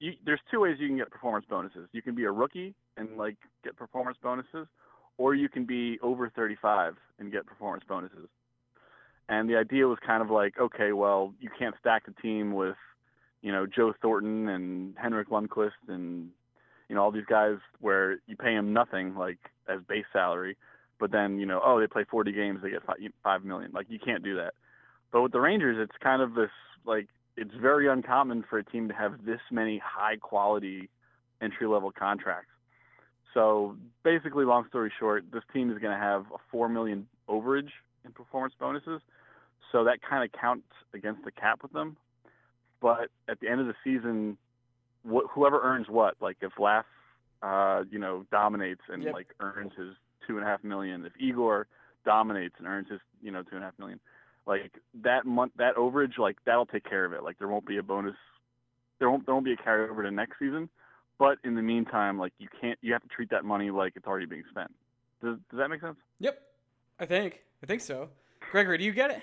[0.01, 1.89] you, there's two ways you can get performance bonuses.
[1.93, 4.67] You can be a rookie and like get performance bonuses,
[5.17, 8.29] or you can be over 35 and get performance bonuses.
[9.29, 12.77] And the idea was kind of like, okay, well, you can't stack the team with,
[13.41, 16.31] you know, Joe Thornton and Henrik Lundqvist and
[16.89, 19.39] you know all these guys where you pay them nothing like
[19.69, 20.57] as base salary,
[21.01, 23.71] but then you know, oh, they play 40 games, they get five, five million.
[23.73, 24.53] Like you can't do that.
[25.13, 26.51] But with the Rangers, it's kind of this
[26.85, 30.89] like it's very uncommon for a team to have this many high quality
[31.41, 32.49] entry level contracts.
[33.35, 37.71] So basically, long story short, this team is going to have a four million overage
[38.05, 39.01] in performance bonuses.
[39.71, 41.97] So that kind of counts against the cap with them.
[42.81, 44.37] But at the end of the season,
[45.09, 46.85] wh- whoever earns what, like if Laugh,
[47.43, 49.15] uh, you know, dominates and yep.
[49.15, 49.95] like earns his
[50.27, 51.67] two and a half million, if Igor
[52.05, 54.01] dominates and earns his, you know, two and a half million,
[54.47, 57.79] like that month that overage like that'll take care of it like there won't be
[57.79, 58.17] a bonus
[58.99, 60.69] there won't there won't be a carryover to next season
[61.19, 64.07] but in the meantime like you can't you have to treat that money like it's
[64.07, 64.71] already being spent
[65.23, 66.41] does, does that make sense yep
[66.99, 68.09] i think i think so
[68.51, 69.23] gregory do you get it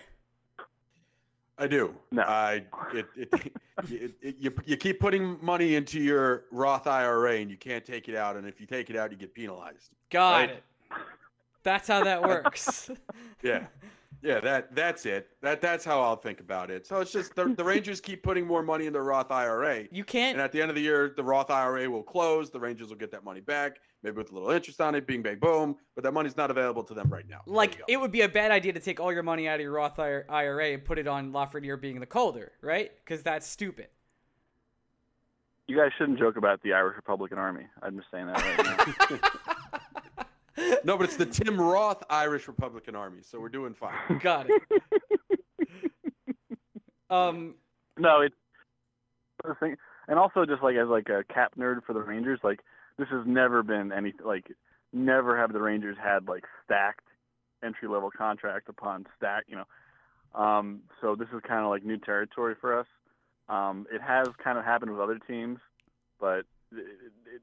[1.61, 1.93] I do.
[2.11, 2.21] No.
[2.21, 3.33] I it, it,
[3.89, 8.07] it, it, you you keep putting money into your Roth IRA and you can't take
[8.07, 9.89] it out, and if you take it out, you get penalized.
[10.09, 10.49] Got right?
[10.51, 10.63] it.
[11.63, 12.89] That's how that works.
[13.43, 13.65] yeah.
[14.21, 15.29] Yeah, that that's it.
[15.41, 16.85] That that's how I'll think about it.
[16.85, 19.85] So it's just the, the Rangers keep putting more money in the Roth IRA.
[19.91, 20.33] You can't.
[20.33, 22.49] And at the end of the year, the Roth IRA will close.
[22.49, 25.07] The Rangers will get that money back, maybe with a little interest on it.
[25.07, 25.77] being bang, boom.
[25.95, 27.41] But that money's not available to them right now.
[27.45, 29.71] Like it would be a bad idea to take all your money out of your
[29.71, 32.91] Roth IRA and put it on Lafreniere being the Calder, right?
[33.05, 33.87] Because that's stupid.
[35.67, 37.67] You guys shouldn't joke about the Irish Republican Army.
[37.81, 39.53] I'm just saying that right now.
[40.83, 44.19] no, but it's the Tim Roth Irish Republican Army, so we're doing fine.
[44.21, 44.61] Got it.
[47.09, 47.55] um,
[47.97, 48.35] no, it's
[50.07, 52.61] and also just like as like a cap nerd for the Rangers, like
[52.97, 54.51] this has never been any like
[54.91, 57.05] never have the Rangers had like stacked
[57.63, 60.39] entry level contract upon stack, you know.
[60.39, 62.87] Um, so this is kind of like new territory for us.
[63.47, 65.59] Um, it has kind of happened with other teams,
[66.19, 66.85] but it,
[67.25, 67.41] it,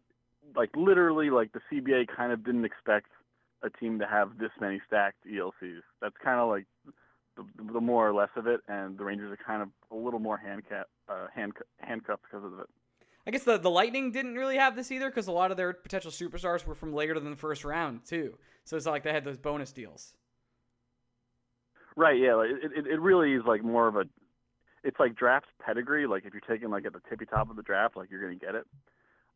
[0.55, 3.09] like literally like the CBA kind of didn't expect
[3.63, 5.81] a team to have this many stacked ELCs.
[6.01, 6.67] That's kind of like
[7.37, 10.21] the, the, more or less of it, and the Rangers are kind of a little
[10.21, 12.67] more handcuffed, uh, hand, handcuffed because of it.
[13.27, 15.73] I guess the, the Lightning didn't really have this either because a lot of their
[15.73, 18.39] potential superstars were from later than the first round too.
[18.65, 20.15] So it's not like they had those bonus deals.
[21.97, 22.21] Right.
[22.21, 22.35] Yeah.
[22.35, 24.05] Like, it, it it really is like more of a.
[24.85, 26.07] It's like draft pedigree.
[26.07, 28.37] Like if you're taking like at the tippy top of the draft, like you're gonna
[28.37, 28.67] get it.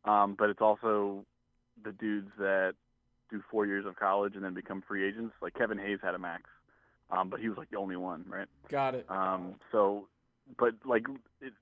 [0.05, 1.25] Um, but it's also
[1.85, 2.75] the dudes that
[3.31, 5.35] do four years of college and then become free agents.
[5.41, 6.45] Like Kevin Hayes had a max,
[7.11, 8.49] um, but he was like the only one, right?
[8.69, 9.07] Got it.
[9.09, 10.09] Um, so,
[10.59, 11.07] but like
[11.41, 11.53] it,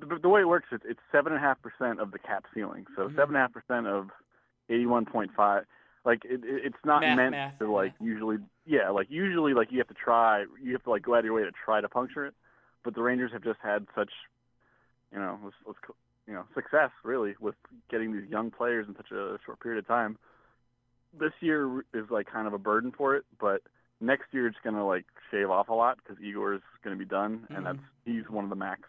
[0.00, 2.44] the, the way it works, it's it's seven and a half percent of the cap
[2.54, 2.86] ceiling.
[2.96, 3.16] So Mhm.
[3.16, 4.10] seven and a half percent of
[4.68, 5.64] eighty-one point five.
[6.04, 9.72] Like it, it, it's not Math, meant math, to like usually, yeah, like usually like
[9.72, 11.80] you have to try, you have to like go out of your way to try
[11.80, 12.34] to puncture it.
[12.84, 14.10] But the Rangers have just had such,
[15.12, 15.78] you know, let's, let's
[16.26, 17.54] you know, success really with
[17.90, 20.16] getting these young players in such a short period of time.
[21.18, 23.62] This year is like kind of a burden for it, but
[24.00, 27.46] next year it's gonna like shave off a lot because Igor is gonna be done,
[27.50, 27.56] Mhm.
[27.56, 28.88] and that's he's one of the max.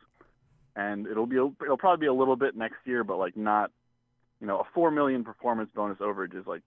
[0.75, 3.71] And it'll be it'll probably be a little bit next year, but like not,
[4.39, 6.61] you know, a four million performance bonus overage is like.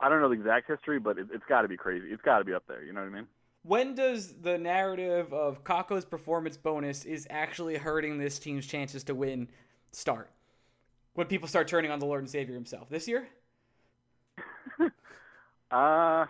[0.00, 2.12] I don't know the exact history, but it, it's got to be crazy.
[2.12, 2.82] It's got to be up there.
[2.84, 3.28] You know what I mean?
[3.68, 9.14] When does the narrative of Kakko's performance bonus is actually hurting this team's chances to
[9.14, 9.48] win
[9.92, 10.30] start?
[11.12, 13.28] When people start turning on the Lord and Savior himself this year?
[15.70, 16.24] Uh,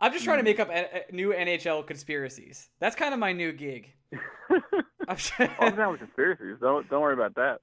[0.00, 0.24] I'm just Hmm.
[0.24, 2.68] trying to make up a, a new NHL conspiracies.
[2.78, 3.92] That's kind of my new gig.
[5.08, 6.58] I'm down with conspiracies.
[6.60, 7.60] Don't don't worry about that.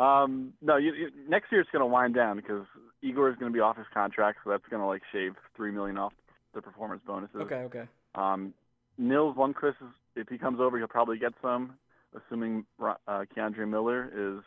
[0.00, 2.64] Um, no, you, you, next year it's going to wind down because
[3.02, 5.72] Igor is going to be off his contract, so that's going to like shave three
[5.72, 6.12] million off
[6.54, 7.36] the performance bonuses.
[7.36, 7.84] okay, okay.
[8.14, 8.54] Um,
[8.98, 11.74] Nils Lundkvist, is, if he comes over, he'll probably get some,
[12.14, 12.94] assuming uh,
[13.36, 14.42] K'Andre Miller is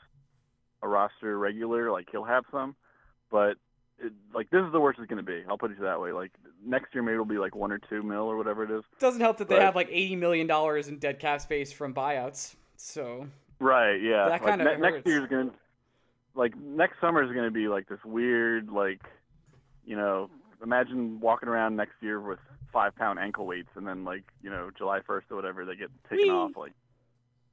[0.81, 1.91] a roster regular.
[1.91, 2.75] Like he'll have some,
[3.31, 3.55] but
[3.97, 5.43] it, like this is the worst it's going to be.
[5.49, 6.11] I'll put it that way.
[6.11, 6.31] Like
[6.63, 8.83] next year maybe it'll be like one or two mil or whatever it is.
[8.99, 10.49] Doesn't help that they have like $80 million
[10.87, 12.55] in dead cap space from buyouts.
[12.77, 13.27] So,
[13.59, 14.01] Right.
[14.01, 14.27] Yeah.
[14.27, 15.51] That Like, kinda ne- next year's gonna
[16.35, 19.01] like next summer is gonna be like this weird like
[19.85, 20.29] you know
[20.63, 22.39] imagine walking around next year with
[22.71, 25.89] five pound ankle weights and then like you know July first or whatever they get
[26.09, 26.31] taken Whee!
[26.31, 26.73] off like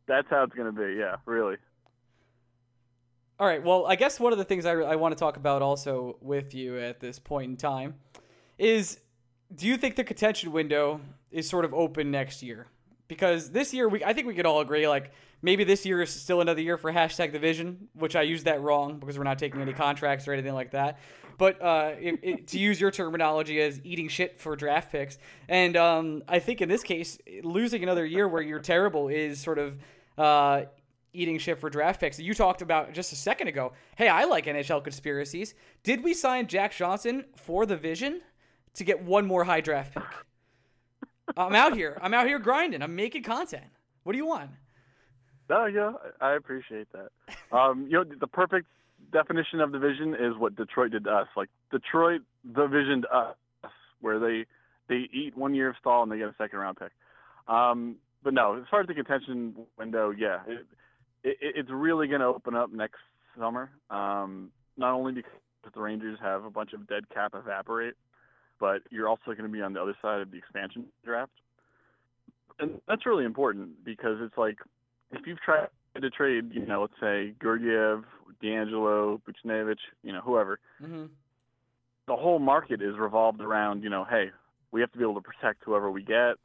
[0.06, 0.96] that's how it's gonna be.
[0.98, 1.16] Yeah.
[1.26, 1.56] Really.
[3.38, 3.62] all right.
[3.62, 6.54] Well, I guess one of the things I, I want to talk about also with
[6.54, 7.94] you at this point in time
[8.58, 8.98] is
[9.54, 12.66] do you think the contention window is sort of open next year?
[13.12, 16.08] Because this year, we I think we could all agree, like maybe this year is
[16.08, 19.60] still another year for hashtag division, which I used that wrong because we're not taking
[19.60, 20.98] any contracts or anything like that.
[21.36, 25.76] But uh, it, it, to use your terminology as eating shit for draft picks, and
[25.76, 29.78] um, I think in this case, losing another year where you're terrible is sort of
[30.16, 30.62] uh,
[31.12, 32.18] eating shit for draft picks.
[32.18, 33.74] You talked about just a second ago.
[33.96, 35.54] Hey, I like NHL conspiracies.
[35.82, 38.22] Did we sign Jack Johnson for the vision
[38.74, 40.02] to get one more high draft pick?
[41.36, 41.98] I'm out here.
[42.00, 42.82] I'm out here grinding.
[42.82, 43.64] I'm making content.
[44.04, 44.50] What do you want?
[45.48, 47.10] No, yeah, I appreciate that.
[47.56, 48.66] Um, you know, the perfect
[49.12, 51.28] definition of the vision is what Detroit did to us.
[51.36, 53.36] Like Detroit, the vision to us,
[54.00, 54.46] where they
[54.88, 56.92] they eat one year of Staal and they get a second round pick.
[57.48, 60.66] Um, but no, as far as the contention window, yeah, it,
[61.24, 63.00] it, it's really going to open up next
[63.38, 63.70] summer.
[63.90, 65.32] Um, not only because
[65.74, 67.94] the Rangers have a bunch of dead cap evaporate,
[68.62, 71.32] but you're also going to be on the other side of the expansion draft,
[72.60, 74.58] and that's really important because it's like
[75.10, 75.66] if you've tried
[76.00, 78.04] to trade, you know, let's say Georgiev,
[78.40, 81.06] DeAngelo, Buchnevich, you know, whoever, Mm-hmm.
[82.06, 84.30] the whole market is revolved around, you know, hey,
[84.70, 86.36] we have to be able to protect whoever we get.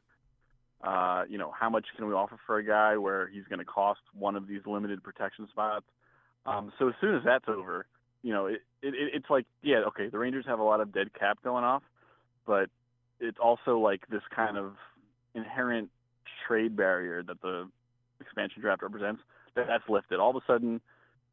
[0.84, 3.66] Uh, you know, how much can we offer for a guy where he's going to
[3.66, 5.86] cost one of these limited protection spots?
[6.46, 7.86] Um, so as soon as that's over,
[8.24, 11.10] you know, it, it, it's like, yeah, okay, the Rangers have a lot of dead
[11.20, 11.84] cap going off,
[12.48, 12.70] but
[13.20, 14.74] it's also like this kind of
[15.36, 15.90] inherent
[16.48, 17.68] trade barrier that the
[18.20, 19.22] expansion draft represents
[19.56, 20.20] that that's lifted.
[20.20, 20.82] All of a sudden,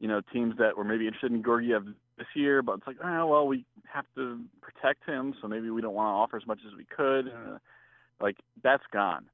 [0.00, 1.86] you know, teams that were maybe interested in Georgiev
[2.18, 5.80] this year, but it's like, oh, well, we have to protect him, so maybe we
[5.80, 7.28] don't want to offer as much as we could.
[7.28, 7.58] Uh,
[8.20, 9.26] like that's gone.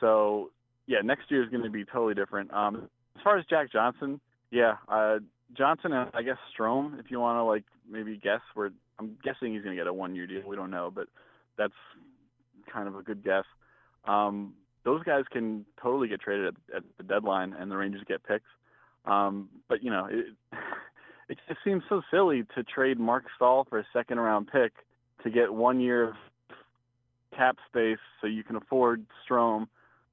[0.00, 0.50] So
[0.86, 2.52] yeah, next year is going to be totally different.
[2.52, 5.18] Um, as far as Jack Johnson, yeah, uh,
[5.56, 9.52] Johnson and I guess Strome, if you want to like maybe guess where I'm guessing
[9.52, 10.42] he's going to get a one-year deal.
[10.46, 11.08] We don't know, but
[11.58, 11.74] that's
[12.72, 13.44] kind of a good guess.
[14.06, 14.54] Um,
[14.84, 18.44] those guys can totally get traded at, at the deadline, and the Rangers get picks.
[19.04, 20.26] Um, but you know, it,
[21.28, 24.72] it just seems so silly to trade Marc Staal for a second-round pick
[25.24, 26.14] to get one year of
[27.36, 29.66] cap space, so you can afford Strome,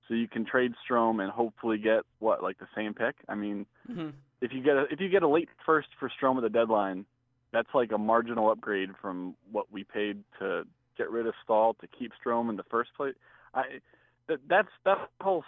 [0.08, 3.16] so you can trade Strome and hopefully get what like the same pick.
[3.30, 4.10] I mean, Mm-hmm.
[4.42, 7.06] if you get a if you get a late first for Strome at the deadline,
[7.54, 10.64] that's like a marginal upgrade from what we paid to
[10.98, 13.16] get rid of Staal to keep Strome in the first place.
[13.54, 13.80] I
[14.28, 15.44] that that's that whole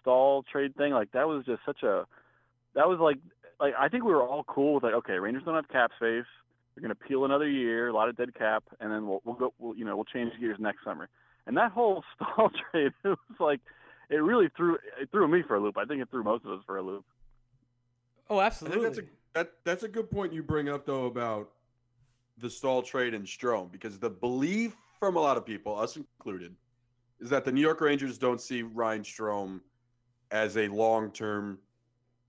[0.00, 2.06] Staal trade thing like that was just such a
[2.74, 3.18] that was like
[3.58, 6.26] like I think we were all cool with like okay Rangers don't have cap space
[6.74, 9.36] They're going to peel another year, a lot of dead cap, and then we'll we'll
[9.36, 9.54] go.
[9.58, 11.08] We'll, you know, we'll change gears next summer.
[11.46, 13.60] And that whole Staal trade, it was like,
[14.10, 15.78] it really threw it threw me for a loop.
[15.78, 17.04] I think it threw most of us for a loop.
[18.28, 18.82] Oh, I absolutely.
[18.82, 21.50] think that's a that that's a good point you bring up though about
[22.38, 26.54] the Staal trade and Strome because the belief from a lot of people, us included,
[27.20, 29.60] is that the New York Rangers don't see Ryan Strome
[30.30, 31.58] as a long term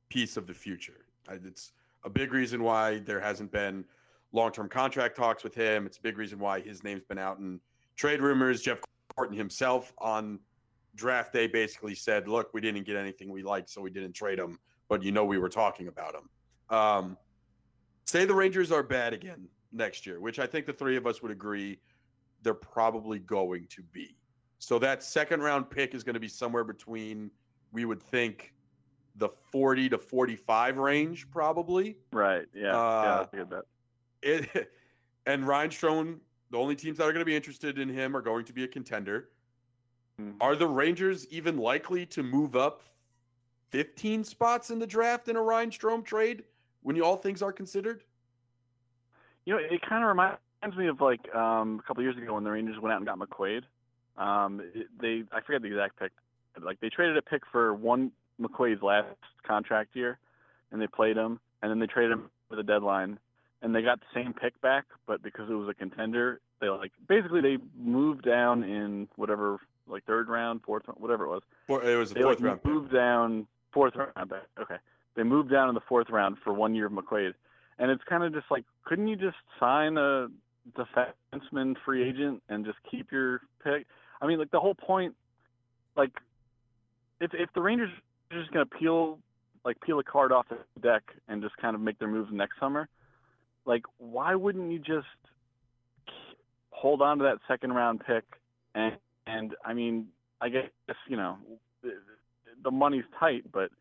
[0.09, 1.05] piece of the future.
[1.31, 1.71] It's
[2.03, 3.85] a big reason why there hasn't been
[4.33, 5.85] long term contract talks with him.
[5.85, 7.61] It's a big reason why his name's been out in
[7.95, 8.61] trade rumors.
[8.61, 8.79] Jeff
[9.15, 10.39] Gorton himself on
[10.95, 14.39] draft day basically said, "Look, we didn't get anything we liked, so we didn't trade
[14.39, 16.29] him, but you know we were talking about him."
[16.69, 17.17] Um,
[18.05, 21.21] say the Rangers are bad again next year, which I think the three of us
[21.21, 21.79] would agree
[22.43, 24.15] they're probably going to be.
[24.59, 27.31] So that second round pick is going to be somewhere between
[27.71, 28.53] we would think
[29.15, 31.97] the 40 to 45 range probably.
[32.11, 32.45] Right.
[32.53, 32.77] Yeah.
[32.77, 33.17] Uh, yeah.
[33.17, 33.63] That's a good bet.
[34.21, 34.71] It
[35.25, 36.19] and Ryan Strome,
[36.51, 38.63] the only teams that are going to be interested in him are going to be
[38.63, 39.29] a contender.
[40.21, 40.35] Mhm.
[40.41, 42.83] Are the Rangers even likely to move up
[43.69, 46.43] 15 spots in the draft in a Ryan Strome trade
[46.87, 48.01] when you, all things are considered?
[49.45, 52.45] You know, it kind of reminds me of like um, a couple years ago when
[52.45, 53.63] the Rangers went out and got McQuaid.
[54.17, 56.13] Um, it, they I forget the exact pick.
[56.53, 59.07] but, Like they traded a pick for one McQuaid's last
[59.45, 60.17] contract year,
[60.71, 63.19] and they played him, and then they traded him for the deadline,
[63.61, 66.93] and they got the same pick back, but because it was a contender, they like
[67.09, 71.41] basically they moved down in whatever like third round, fourth, round, whatever it was.
[71.67, 72.71] Four, it was a They fourth like round pick.
[72.71, 74.43] moved down fourth round back.
[74.57, 74.77] Okay,
[75.17, 77.33] they moved down in the fourth round for one year of McQuaid,
[77.79, 80.27] and it's kind of just like, couldn't you just sign a
[80.77, 83.87] defenseman free agent and just keep your pick?
[84.21, 85.15] I mean, like the whole point,
[85.97, 86.11] like
[87.19, 87.89] if if the Rangers
[88.31, 89.17] are just gonna peel
[89.65, 92.59] like peel a card off the deck and just kind of make their moves next
[92.59, 92.87] summer,
[93.65, 95.07] like why wouldn't you just
[96.69, 98.23] hold on to that second round pick
[98.75, 100.07] and and I mean
[100.39, 100.65] I guess
[101.07, 101.37] you know
[101.81, 101.93] the,
[102.63, 103.71] the money's tight, but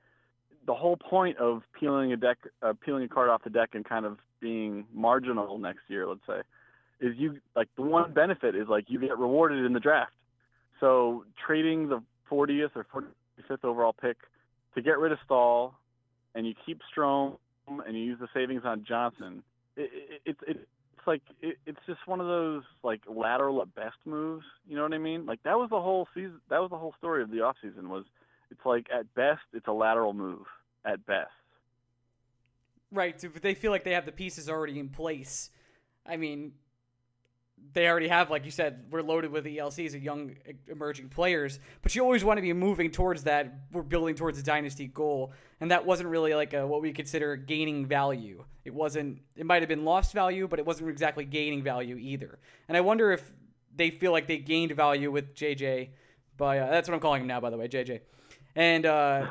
[0.67, 3.85] the whole point of peeling a deck, uh, peeling a card off the deck, and
[3.85, 6.41] kind of being marginal next year, let's say,
[7.01, 10.13] is you like the one benefit is like you get rewarded in the draft.
[10.81, 14.17] So trading the 40th or 45th overall pick
[14.75, 15.75] to get rid of Staal,
[16.35, 17.37] and you keep Strome
[17.69, 19.43] and you use the savings on Johnson.
[19.77, 19.91] It,
[20.25, 24.45] it, it it's like it, it's just one of those like lateral at best moves.
[24.69, 25.27] You know what I mean?
[25.27, 26.41] Like that was the whole season.
[26.51, 28.05] That was the whole story of the offseason was
[28.51, 30.47] it's like at best it's a lateral move
[30.85, 31.31] at best.
[32.93, 35.51] Right, they feel like they have the pieces already in place.
[36.07, 36.53] I mean,
[37.73, 40.37] they already have, like you said, we're loaded with ELCs of young
[40.69, 43.53] emerging players, but you always want to be moving towards that.
[43.73, 47.35] We're building towards a dynasty goal, and that wasn't really like a, what we consider
[47.37, 48.45] gaining value.
[48.65, 49.21] It wasn't.
[49.37, 52.39] It might have been lost value, but it wasn't exactly gaining value either.
[52.69, 53.33] And I wonder if
[53.75, 55.91] they feel like they gained value with JJ.
[56.37, 58.01] By uh, that's what I'm calling him now, by the way, JJ.
[58.57, 59.29] And uh,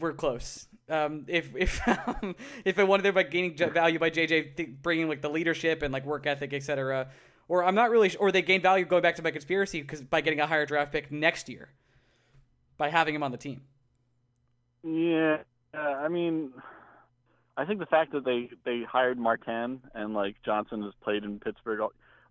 [0.00, 0.68] we're close.
[0.88, 1.80] Um, if if
[2.22, 5.82] um, if I wanted them by gaining value by JJ th- bringing like the leadership
[5.82, 7.08] and like work ethic, etc.
[7.48, 10.02] Or I'm not really, s- or they gain value going back to my conspiracy because
[10.02, 11.70] by getting a higher draft pick next year,
[12.76, 13.62] by having him on the team.
[14.84, 15.38] Yeah,
[15.74, 16.52] uh, I mean,
[17.56, 21.40] I think the fact that they they hired Martin and like Johnson has played in
[21.40, 21.80] Pittsburgh,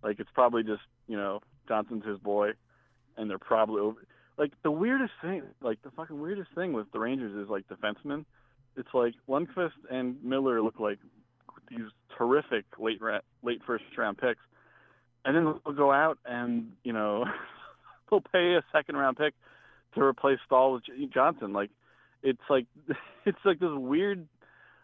[0.02, 2.52] like it's probably just you know Johnson's his boy,
[3.16, 4.06] and they're probably over.
[4.38, 8.24] Like the weirdest thing, like the fucking weirdest thing with the Rangers is like defensemen.
[8.76, 10.98] It's like Lundkvist and Miller look like
[11.70, 11.86] these
[12.18, 14.40] terrific late ra- late first round picks,
[15.24, 17.24] and then they'll go out and you know
[18.10, 19.32] they'll pay a second round pick
[19.94, 21.52] to replace Staal with J- Johnson.
[21.54, 21.70] Like
[22.22, 22.66] it's like
[23.24, 24.26] it's like this weird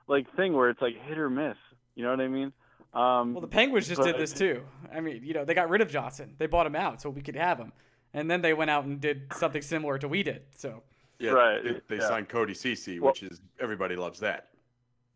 [0.09, 1.57] like thing where it's like hit or miss.
[1.95, 2.53] You know what I mean?
[2.95, 4.62] Um, Well, the Penguins just did this too.
[4.93, 6.35] I mean, you know, they got rid of Johnson.
[6.38, 7.73] They bought him out so we could have him,
[8.14, 10.42] and then they went out and did something similar to we did.
[10.57, 10.83] So
[11.18, 12.09] Yeah, Right, They, they yeah.
[12.09, 14.48] signed Cody Ceci, Well- which is everybody loves that.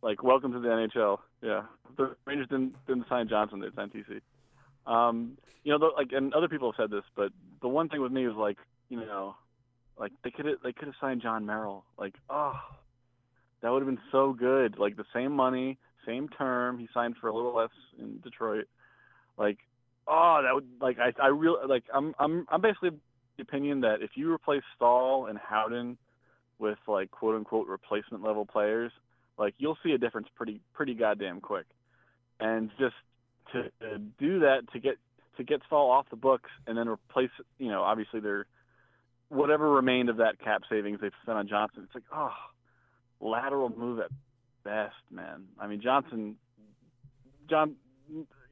[0.02, 1.18] like welcome to the NHL.
[1.42, 1.62] Yeah,
[1.96, 4.20] the Rangers didn't didn't sign Johnson; they signed TC.
[4.87, 8.00] Um, you know, the, like, and other people have said this, but the one thing
[8.00, 8.56] with me was like,
[8.88, 9.35] you know,
[9.98, 11.84] like they could have they could have signed Jon Merrill.
[11.99, 12.55] Like, oh,
[13.62, 14.78] that would have been so good.
[14.78, 16.78] Like the same money, same term.
[16.78, 18.66] He signed for a little less in Detroit.
[19.36, 19.59] Like,
[20.07, 22.90] oh, that would like I I really like I'm I'm I'm basically
[23.36, 25.98] the opinion that if you replace Staal and Howden
[26.59, 28.92] with like quote unquote replacement level players,
[29.38, 31.66] like you'll see a difference pretty pretty goddamn quick.
[32.40, 32.94] And just
[33.52, 34.96] to, to do that to get
[35.36, 38.46] to get Staal off the books and then replace you know obviously their
[39.28, 41.82] whatever remained of that cap savings they've spent on Johnson.
[41.84, 42.32] It's like oh
[43.20, 44.11] lateral move at
[44.64, 45.44] best, man.
[45.59, 46.36] I mean Johnson
[47.48, 47.76] John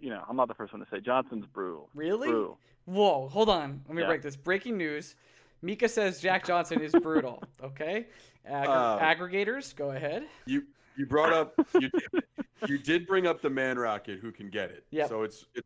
[0.00, 1.88] you know, I'm not the first one to say Johnson's brutal.
[1.94, 2.28] Really?
[2.28, 2.59] Brutal.
[2.86, 3.82] Whoa, hold on.
[3.86, 4.09] Let me Yeah.
[4.09, 4.36] break this.
[4.36, 5.16] Breaking news.
[5.62, 7.42] Mika says Jack Johnson is brutal.
[7.62, 8.07] Okay.
[8.48, 10.26] Aggr- Uh, aggregators, go ahead.
[10.46, 10.64] You
[10.96, 12.24] you brought up you did,
[12.68, 14.84] you did bring up the man rocket who can get it.
[14.90, 15.07] Yeah.
[15.09, 15.64] So it's it,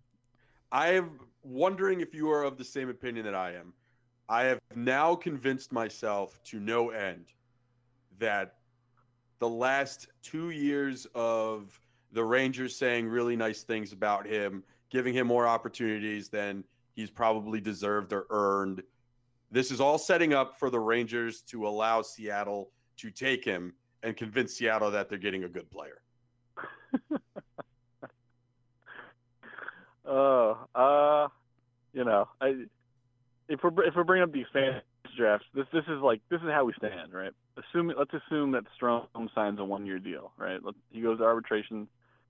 [0.73, 3.73] I am wondering if you are of the same opinion that I am.
[4.29, 7.27] I have now convinced myself to no end
[8.19, 8.55] that
[9.39, 11.79] the last two years of
[12.13, 17.61] the Rangers saying really nice things about him, giving him more opportunities than he's probably
[17.61, 18.83] deserved or earned.
[19.51, 24.17] This is all setting up for the Rangers to allow Seattle to take him and
[24.17, 26.01] convince Seattle that they're getting a good player.
[30.09, 31.29] Oh, uh,
[31.93, 32.65] you know, I
[33.49, 34.81] if we're if we're bringing up these expansion
[35.17, 37.33] drafts, this this is like this is how we stand, right?
[37.59, 40.65] Assuming let's assume that Strome signs a one year deal, right?
[40.65, 41.89] Let, he goes to arbitration.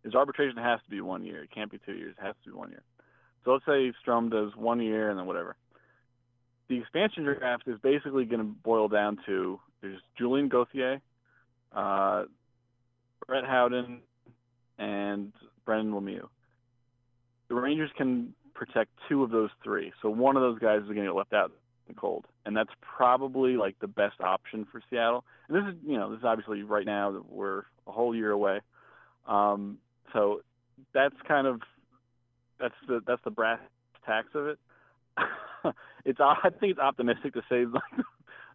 [0.09, 1.42] His arbitration has to be one year.
[1.42, 2.14] It can't be two years.
[2.18, 2.82] It has to be one year.
[3.44, 5.56] So let's say Strome does one year and then whatever.
[6.68, 11.00] The expansion draft is basically going to boil down to there's Julien Gauthier,
[11.72, 12.24] uh,
[13.26, 14.00] Brett Howden,
[14.78, 15.32] and
[15.64, 16.28] Brendan Lemieux
[17.48, 19.92] the Rangers can protect two of those three.
[20.02, 21.50] So one of those guys is going to get left out
[21.86, 25.24] in the cold, and that's probably like the best option for Seattle.
[25.48, 28.30] And this is, you know, this is obviously right now that we're a whole year
[28.30, 28.61] away.
[29.26, 29.78] Um,
[30.12, 30.40] so
[30.94, 31.61] that's kind of
[32.61, 33.61] that's the that's the brass
[34.04, 34.59] tacks of it.
[36.04, 38.04] it's I think it's optimistic to say like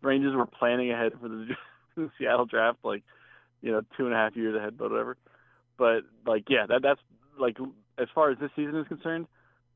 [0.01, 1.47] Rangers were planning ahead for the,
[1.95, 3.03] the Seattle draft, like
[3.61, 5.17] you know, two and a half years ahead, but whatever.
[5.77, 6.99] But like, yeah, that that's
[7.39, 7.57] like
[7.97, 9.27] as far as this season is concerned,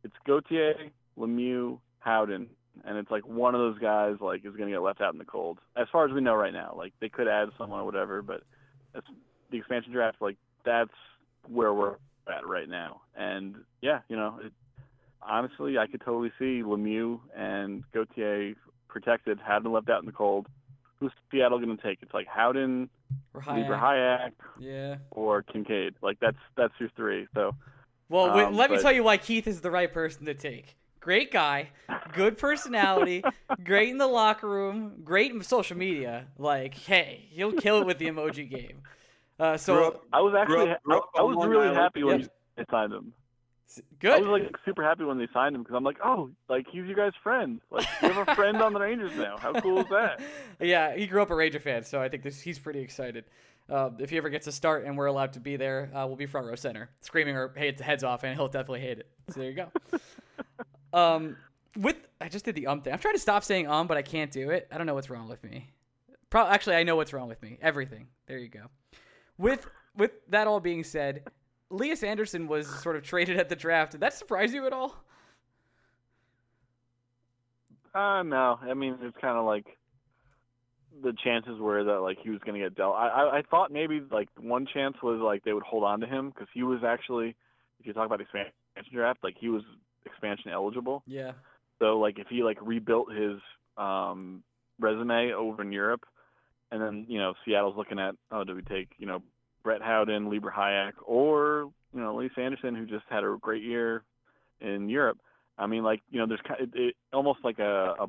[0.03, 0.73] it's Gauthier,
[1.17, 2.47] Lemieux, Howden,
[2.85, 5.19] and it's like one of those guys like is going to get left out in
[5.19, 5.59] the cold.
[5.75, 8.43] As far as we know right now, like they could add someone or whatever, but
[8.93, 9.07] that's
[9.51, 10.17] the expansion draft.
[10.19, 10.91] Like that's
[11.49, 11.95] where we're
[12.27, 13.01] at right now.
[13.15, 14.51] And yeah, you know, it,
[15.21, 18.53] honestly, I could totally see Lemieux and Gauthier
[18.87, 20.47] protected, Howden left out in the cold.
[20.99, 21.99] Who's Seattle going to take?
[22.01, 22.89] It's like Howden,
[23.45, 24.95] Libor Hajek, Yeah.
[25.11, 25.93] or Kinkaid.
[26.01, 27.27] Like that's that's your three.
[27.35, 27.53] So
[28.09, 30.75] Well, wait, Um, let me tell you why Keith is the right person to take.
[30.99, 31.69] Great guy,
[32.13, 33.23] good personality,
[33.63, 36.25] great in the locker room, great in social media.
[36.37, 38.81] Like, hey, he'll kill it with the emoji game.
[39.39, 41.77] Uh, so up- I was actually up- grew up I, I was really Island.
[41.77, 42.33] happy when Yep.
[42.57, 43.13] they signed him.
[43.99, 44.13] Good.
[44.13, 46.85] I was like super happy when they signed him because I'm like, oh, like he's
[46.85, 47.59] your guys' friend.
[47.69, 49.37] Like you have a friend on the Rangers now.
[49.37, 50.21] How cool is that?
[50.61, 53.25] yeah, he grew up a Ranger fan, so I think this, he's pretty excited.
[53.69, 56.15] Uh, if he ever gets a start and we're allowed to be there, uh, we'll
[56.15, 59.09] be front row center, screaming our heads, heads off, and he'll definitely hate it.
[59.31, 59.69] So there you go.
[60.97, 61.35] um,
[61.75, 62.93] with I just did the um thing.
[62.93, 64.67] I'm trying to stop saying um, but I can't do it.
[64.71, 65.69] I don't know what's wrong with me.
[66.29, 67.59] Pro- actually, I know what's wrong with me.
[67.61, 68.07] Everything.
[68.27, 68.61] There you go.
[69.37, 71.23] With with that all being said,
[71.71, 73.91] Elias Andersson was sort of traded at the draft.
[73.91, 75.03] Did that surprise you at all?
[77.93, 78.59] Uh no.
[78.61, 79.65] I mean, it's kind of like
[81.03, 82.95] the chances were that like he was going to get dealt.
[82.95, 86.07] I, I I thought maybe like one chance was like they would hold on to
[86.07, 87.35] him because he was actually,
[87.79, 88.53] if you talk about expansion
[88.91, 89.63] draft, like he was
[90.05, 91.03] expansion eligible.
[91.05, 91.33] Yeah.
[91.79, 93.39] So like if he like rebuilt his
[93.77, 94.43] um
[94.79, 96.05] resume over in Europe
[96.71, 99.21] and then, you know, Seattle's looking at oh, do we take, you know,
[99.63, 104.03] Brett Howden, Libor Hajek or, you know, Lias Andersson who just had a great year
[104.61, 105.17] in Europe.
[105.57, 108.07] I mean like, you know, there's kind of, it, almost like a, a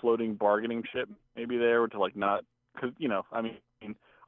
[0.00, 2.44] floating bargaining chip maybe there to like not
[2.80, 3.56] cuz you know, I mean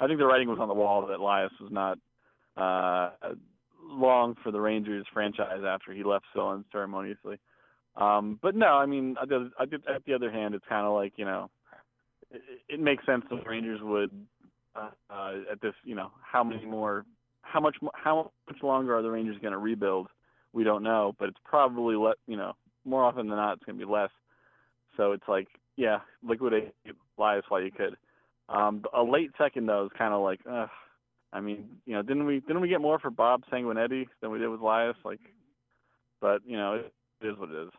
[0.00, 1.98] I think the writing was on the wall that Elias was not
[2.56, 3.10] uh
[3.88, 7.38] long for the Rangers franchise after he left so unceremoniously.
[7.96, 11.14] Um, but no, I mean, I did, at the other hand, it's kind of like
[11.16, 11.50] you know,
[12.30, 14.10] it, it makes sense the Rangers would
[14.76, 17.04] uh, uh, at this, you know, how many more,
[17.42, 20.08] how much, how much longer are the Rangers going to rebuild?
[20.52, 22.54] We don't know, but it's probably let, you know,
[22.84, 24.10] more often than not, it's going to be less.
[24.96, 26.74] So it's like, yeah, liquidate
[27.18, 27.96] Elias while you could.
[28.48, 30.66] Um, a late second though is kind of like, uh,
[31.32, 34.38] I mean, you know, didn't we didn't we get more for Bob Sanguinetti than we
[34.38, 34.96] did with Elias?
[35.04, 35.20] Like,
[36.20, 37.70] but you know, it, it is what it is.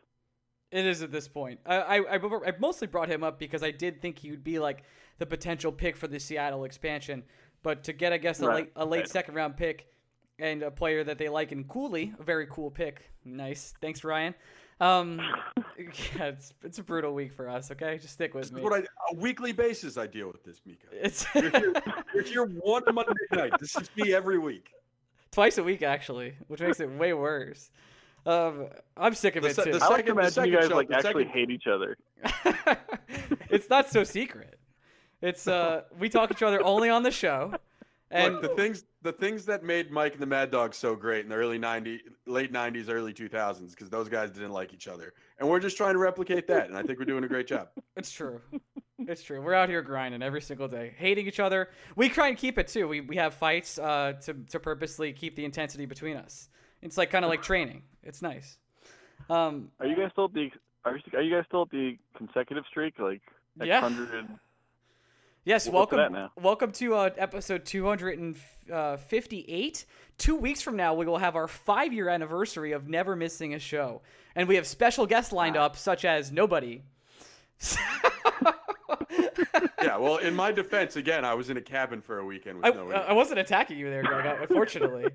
[0.71, 1.59] It is at this point.
[1.65, 4.83] I, I I mostly brought him up because I did think he would be like
[5.17, 7.23] the potential pick for the Seattle expansion.
[7.63, 9.09] But to get, I guess, a Right, late a late right.
[9.09, 9.87] second round pick
[10.37, 13.09] and a player that they like in Cooley, a very cool pick.
[13.25, 14.33] Nice, thanks Ryan.
[14.79, 15.19] Um,
[15.77, 17.69] yeah, it's it's a brutal week for us.
[17.71, 18.61] Okay, just stick with me.
[18.61, 20.87] what I a weekly basis I deal with this, Mika.
[20.93, 21.73] it's You're here,
[22.13, 23.51] you're here one Monday night.
[23.59, 24.69] This is me every week.
[25.31, 27.71] twice a week actually, which makes it way worse.
[28.25, 28.67] Um,
[28.97, 29.71] I'm sick of The it too.
[29.71, 31.49] the I like second- to the imagine second you guys show- like actually second- hate
[31.49, 31.97] each other.
[33.49, 34.59] it's not so secret.
[35.21, 37.53] It's uh, we talk to each other only on the show,
[38.11, 41.23] and Look, the things the things that made Mike and the Mad Dog so great
[41.23, 45.13] in the early 90s, late 90s, early 2000s, because those guys didn't like each other.
[45.39, 46.67] And we're just trying to replicate that.
[46.67, 47.69] And I think we're doing a great job.
[47.97, 48.39] It's true.
[48.99, 49.41] It's true.
[49.41, 51.69] We're out here grinding every single day, hating each other.
[51.97, 52.87] We try and keep it too.
[52.87, 56.47] We, we have fights uh, to, to purposely keep the intensity between us.
[56.81, 57.83] It's like kind of like training.
[58.03, 58.57] It's nice.
[59.29, 60.49] Um, Are you guys still at the
[60.85, 63.21] are you, are you guys still at the consecutive streak like
[63.61, 63.81] Yeah.
[63.81, 64.27] hundred?
[65.45, 66.29] Yes, Well, what's welcome.
[66.41, 69.85] Welcome to uh, episode 258.
[70.17, 73.59] Two weeks from now, we will have our five year anniversary of never missing a
[73.59, 74.01] show,
[74.35, 76.81] and we have special guests lined up, such as nobody.
[79.81, 79.97] Yeah.
[79.97, 82.69] Well, in my defense, again, I was in a cabin for a weekend with I,
[82.71, 84.39] no I wasn't attacking you there, Greg.
[84.41, 85.07] Unfortunately,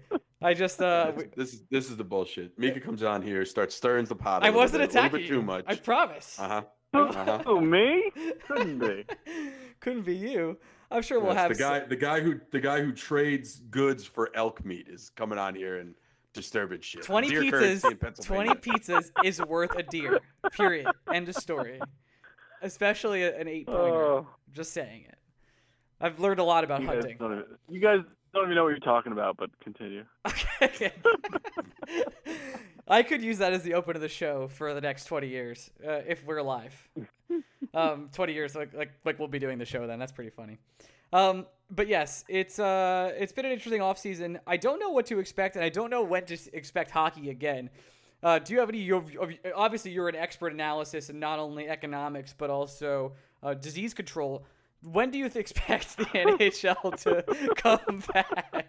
[0.43, 2.59] I just uh, we- This is this is the bullshit.
[2.59, 4.43] Mika comes on here, starts stirring the pot.
[4.43, 5.37] I I wasn't bit, attacking a bit you.
[5.37, 5.65] too much.
[5.69, 6.39] I promise.
[6.39, 6.63] Uh huh.
[6.97, 7.61] Oh, Uh-huh.
[7.61, 8.11] me?
[8.47, 9.05] Couldn't be.
[9.81, 10.57] Couldn't be you.
[10.91, 11.81] I'm sure we'll have the guy.
[11.81, 15.55] some- The guy who the guy who trades goods for elk meat is coming on
[15.55, 15.95] here and
[16.33, 17.03] disturbing shit.
[17.03, 18.25] 20 Deer pizzas.
[18.25, 20.21] 20 pizzas is worth a deer.
[20.53, 20.87] Period.
[21.13, 21.81] End of story.
[22.65, 24.03] Especially an eight pointer.
[24.03, 25.19] Oh, Just saying it.
[26.01, 27.17] I've learned a lot about you, guys hunting.
[27.19, 28.01] don't even, you guys
[28.33, 30.05] don't even know what you're talking about, but continue.
[30.63, 30.93] Okay.
[32.89, 35.71] I could use that as the open of the show for the next 20 years
[35.87, 36.75] uh, if we're alive.
[37.73, 39.99] Um, 20 years, like, like like we'll be doing the show then.
[39.99, 40.59] That's pretty funny.
[41.13, 44.39] Um, but yes, it's uh, it's been an interesting off season.
[44.47, 47.71] I don't know what to expect, and I don't know when to expect hockey again.
[48.25, 48.79] Uh, do you have any?
[48.79, 49.11] You have,
[49.55, 53.13] obviously, you're an expert analysis and not only economics but also
[53.43, 54.47] uh, disease control.
[54.83, 57.23] When do you th- expect the NHL to
[57.57, 58.67] come back?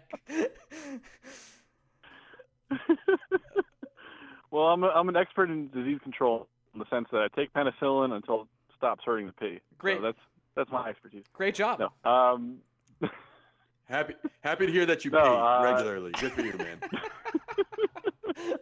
[4.50, 7.52] well, I'm a, I'm an expert in disease control in the sense that I take
[7.54, 9.60] penicillin until it stops hurting the pee.
[9.78, 9.98] Great.
[9.98, 10.18] So that's
[10.54, 11.24] that's my expertise.
[11.32, 11.80] Great job.
[11.80, 12.10] No.
[12.10, 12.58] Um,
[13.88, 16.10] Happy happy to hear that you No, pee uh, regularly.
[16.18, 16.80] Good for you, man.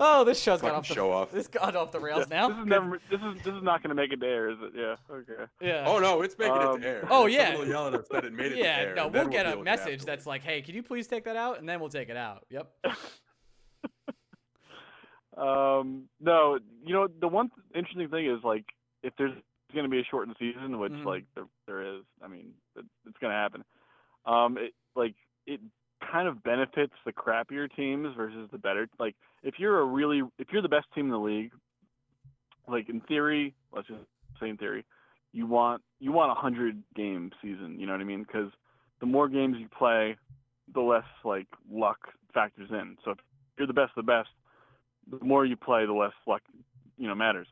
[0.00, 1.32] Oh, this show's gone off the show off.
[1.32, 2.48] This got off the rails yeah, now.
[2.50, 3.00] This is never.
[3.10, 4.72] This is this is not going to make it to air, is it?
[4.76, 4.96] Yeah.
[5.10, 5.44] Okay.
[5.60, 5.84] Yeah.
[5.86, 7.00] Oh no, it's making it Um, to air.
[7.04, 7.56] Oh, Someone yeah.
[7.56, 8.76] will yell at us that it made it to yeah.
[8.78, 8.94] air.
[8.94, 11.24] No, and we'll then get deal a message that's like, "Hey, can you please take
[11.24, 12.44] that out?" And then we'll take it out.
[12.50, 12.70] Yep.
[15.36, 18.64] Um, no, you know the one interesting thing is like
[19.04, 19.34] if there's
[19.72, 21.04] going to be a shortened season, which Mhm.
[21.04, 22.02] like there, there is.
[22.22, 23.64] I mean, it, it's going to happen.
[24.26, 25.14] Um, it like
[25.46, 25.60] it
[26.00, 28.88] kind of benefits the crappier teams versus the better.
[28.98, 31.52] Like if you're a really if you're the best team in the league,
[32.68, 34.00] like in theory, let's just
[34.40, 34.84] say in theory,
[35.32, 37.78] you want you want a hundred game season.
[37.78, 38.22] You know what I mean?
[38.22, 38.50] Because
[39.00, 40.16] the more games you play,
[40.74, 41.98] the less like luck
[42.34, 42.96] factors in.
[43.04, 43.18] So if
[43.56, 44.28] you're the best of the best,
[45.10, 46.42] the more you play, the less luck,
[46.96, 47.46] you know, matters.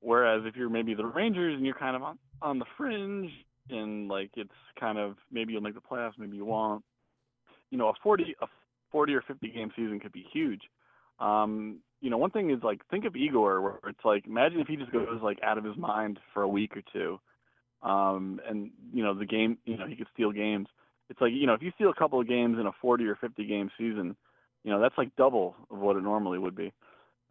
[0.00, 3.30] Whereas if you're maybe the Rangers and you're kind of on, on the fringe
[3.68, 6.82] and like it's kind of maybe you'll make the playoffs, maybe you won't.
[7.70, 8.46] You know, a 40 a
[8.92, 10.62] 40 or 50 game season could be huge.
[11.18, 14.66] Um, you know, one thing is like think of Igor, where it's like imagine if
[14.66, 17.20] he just goes like out of his mind for a week or two,
[17.82, 20.66] um, and you know the game, you know he could steal games.
[21.10, 23.16] It's like you know if you steal a couple of games in a 40 or
[23.16, 24.16] 50 game season,
[24.64, 26.72] you know that's like double of what it normally would be.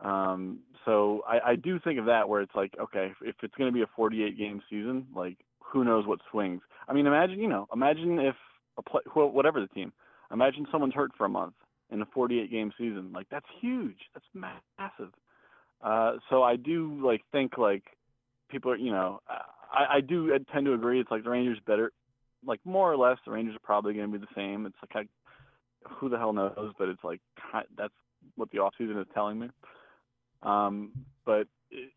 [0.02, 3.70] Um, so I, I do think of that where it's like, okay, if, it's going
[3.70, 6.62] to be a 48 game season, like who knows what swings?
[6.88, 8.36] I mean, imagine you know, imagine if
[8.78, 9.92] a play, whatever the team,
[10.32, 11.54] imagine someone's hurt for a month
[11.92, 15.14] in a 48 game season, like that's huge, that's massive.
[15.82, 17.84] Uh, so I do like think like
[18.50, 21.00] people, are, you know, I, I do tend to agree.
[21.00, 21.92] It's like the Rangers better,
[22.46, 24.66] like more or less, the Rangers are probably going to be the same.
[24.66, 27.22] It's like I, who the hell knows, but it's like
[27.78, 27.94] that's
[28.36, 29.50] what the off season is telling me.
[30.44, 30.92] Um,
[31.26, 31.92] but it,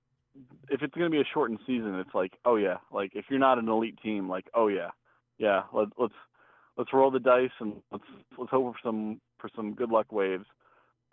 [0.71, 3.39] if it's going to be a shortened season, it's like, oh yeah, like if you're
[3.39, 4.91] not an elite team, like oh yeah,
[5.39, 6.15] yeah, let, let's
[6.77, 8.05] let's roll the dice and let's
[8.39, 10.47] let's hope for some for some good luck waves.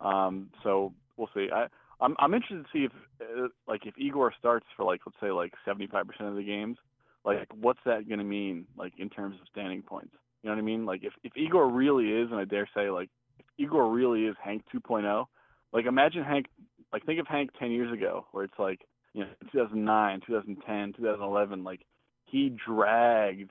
[0.00, 1.48] Um, so we'll see.
[1.52, 1.66] I
[2.00, 5.30] I'm I'm interested to see if uh, like if Igor starts for like let's say
[5.30, 6.78] like 75% of the games,
[7.24, 10.14] like what's that going to mean like in terms of standing points?
[10.42, 10.86] You know what I mean?
[10.86, 14.36] Like if if Igor really is, and I dare say like if Igor really is
[14.42, 15.26] Hank 2.0,
[15.72, 16.46] like imagine Hank
[16.92, 18.80] like think of Hank 10 years ago where it's like
[19.12, 21.80] you know 2009, 2010, 2011, like
[22.24, 23.50] he dragged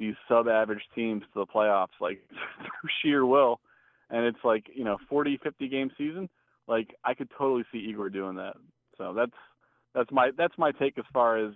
[0.00, 2.20] these sub-average teams to the playoffs like
[2.58, 3.60] through sheer will,
[4.08, 6.28] and it's like you know 40, 50 game season.
[6.66, 8.54] Like I could totally see Igor doing that.
[8.98, 9.36] So that's
[9.94, 11.52] that's my that's my take as far as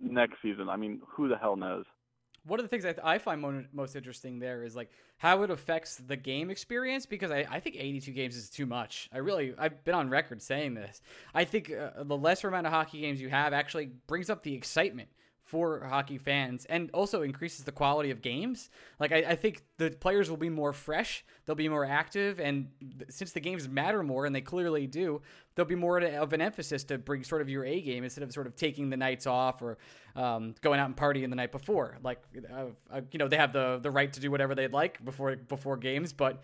[0.00, 0.68] next season.
[0.68, 1.84] I mean, who the hell knows?
[2.44, 5.42] One of the things I, th- I find mo- most interesting there is like how
[5.42, 9.10] it affects the game experience because I, I think 82 games is too much.
[9.12, 11.02] I really I've been on record saying this.
[11.34, 14.54] I think uh, the lesser amount of hockey games you have actually brings up the
[14.54, 15.10] excitement
[15.48, 18.68] for hockey fans and also increases the quality of games.
[19.00, 22.68] Like, I, I think the players will be more fresh, they'll be more active, and
[22.80, 25.22] th- since the games matter more, and they clearly do,
[25.54, 28.30] there'll be more of an emphasis to bring sort of your A game instead of
[28.30, 29.78] sort of taking the nights off or
[30.16, 31.96] um, going out and partying the night before.
[32.02, 32.20] Like,
[32.52, 35.34] uh, uh, you know, they have the the right to do whatever they'd like before
[35.34, 36.42] before games, but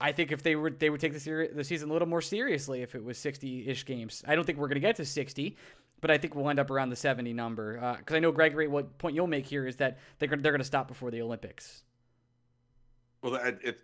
[0.00, 2.22] I think if they were they would take the, seri- the season a little more
[2.22, 4.22] seriously if it was 60-ish games.
[4.26, 5.56] I don't think we're going to get to 60,
[6.00, 7.74] but I think we'll end up around the 70 number.
[7.98, 10.58] Because uh, I know Gregory, what point you'll make here is that they're they're going
[10.58, 11.82] to stop before the Olympics.
[13.22, 13.78] Well, it, it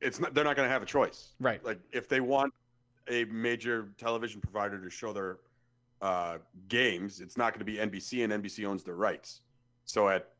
[0.00, 1.64] it's not, they're not going to have a choice, right?
[1.64, 2.52] Like if they want
[3.08, 5.38] a major television provider to show their
[6.02, 9.40] uh, games, it's not going to be NBC, and NBC owns their rights.
[9.84, 10.30] So at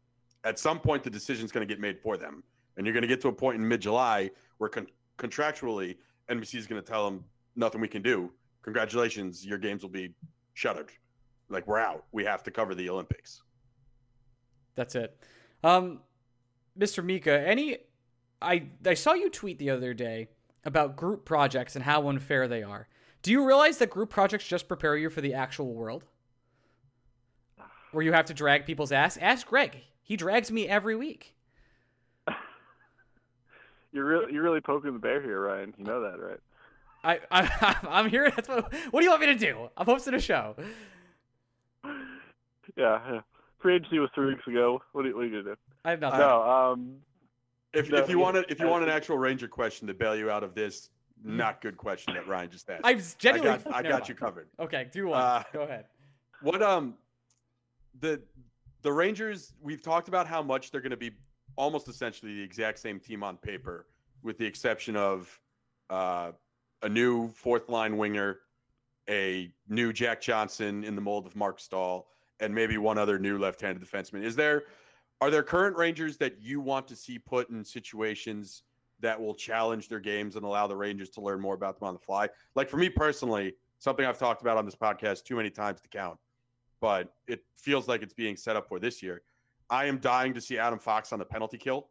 [0.45, 2.43] at some point, the decision's going to get made for them,
[2.77, 4.87] and you're going to get to a point in mid July where con-
[5.19, 5.97] contractually
[6.31, 7.25] NBC is going to tell them
[7.57, 8.31] nothing we can do.
[8.63, 10.13] Congratulations, your games will be
[10.57, 10.91] shuttered.
[11.49, 12.07] Like we're out.
[12.11, 13.43] We have to cover the Olympics.
[14.75, 15.17] That's it.
[15.63, 16.01] Um,
[16.79, 17.05] Mr.
[17.05, 17.79] Mika, any
[18.43, 20.29] I I saw you tweet the other day
[20.65, 22.89] about group projects and how unfair they are.
[23.23, 26.05] Do you realize that group projects just prepare you for the actual world?
[27.93, 29.17] Where you have to drag people's ass?
[29.17, 29.79] Ask Greg.
[30.03, 31.35] He drags me every week.
[33.93, 35.75] You're really you're really poking the bear here, Ryan.
[35.79, 36.41] You know that, right?
[37.07, 38.31] I, I I'm here.
[38.35, 38.73] That's what.
[38.91, 39.69] What do you want me to do?
[39.77, 40.57] I'm hosting a show.
[41.85, 41.93] Yeah,
[42.77, 43.21] yeah.
[43.61, 44.83] Free agency was three weeks ago.
[44.93, 45.61] What are, you, what are you gonna do?
[45.85, 46.19] I have nothing.
[46.21, 46.97] No, um,
[47.73, 48.23] If, No, if you yeah.
[48.25, 50.91] want to, if you want an actual Ranger question to bail you out of this
[51.25, 53.63] not good question that Ryan just asked, I I genuinely.
[53.65, 54.49] got I got you covered.
[54.61, 55.21] Okay, do one.
[55.21, 55.87] Uh, Go ahead.
[56.43, 56.95] What um
[58.01, 58.21] the
[58.83, 61.13] the Rangers we've talked about how much they're going to be
[61.57, 63.87] almost essentially the exact same team on paper
[64.23, 65.41] with the exception of
[65.89, 66.33] uh,
[66.83, 68.41] a new fourth line winger,
[69.09, 72.09] a new Jack Johnson in the mold of Marc Staal,
[72.41, 74.23] and maybe one other new left-handed defenseman.
[74.23, 74.65] Is there
[75.21, 78.63] are there current Rangers that you want to see put in situations
[79.01, 81.95] that will challenge their games and allow the Rangers to learn more about them on
[81.95, 82.29] the fly?
[82.55, 85.89] Like for me personally, something I've talked about on this podcast too many times to
[85.89, 86.19] count,
[86.81, 89.23] but it feels like it's being set up for this year.
[89.71, 91.89] I am dying to see Adam Fox on the penalty kill.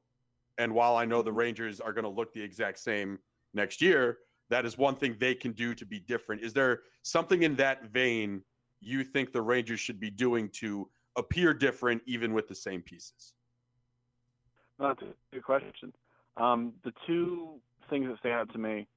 [0.58, 1.40] And while I know the mm-hmm.
[1.40, 3.20] Rangers are going to look the exact same
[3.54, 4.20] next year,
[4.50, 6.42] that is one thing they can do to be different.
[6.42, 8.42] Is there something in that vein
[8.80, 13.34] you think the Rangers should be doing to appear different, even with the same pieces?
[14.80, 15.94] No, That's a good question.
[16.38, 18.88] Um, the two things that stand out to me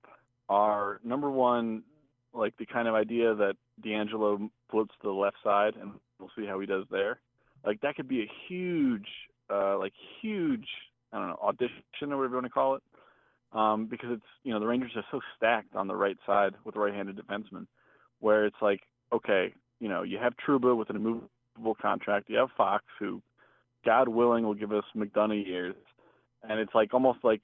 [0.48, 1.82] are number one,
[2.34, 6.46] like the kind of idea that DeAngelo flips to the left side, and we'll see
[6.46, 7.20] how he does there.
[7.64, 9.06] Like that could be a huge,
[9.50, 10.66] uh, like huge,
[11.12, 11.72] I don't know, audition
[12.12, 12.82] or whatever you want to call it,
[13.52, 16.76] um, because it's you know the Rangers are so stacked on the right side with
[16.76, 17.66] right-handed defensemen,
[18.20, 18.80] where it's like
[19.12, 23.22] okay, you know you have Trouba with an immovable contract, you have Fox who,
[23.84, 25.74] God willing, will give us McDonagh years,
[26.48, 27.40] and it's like almost like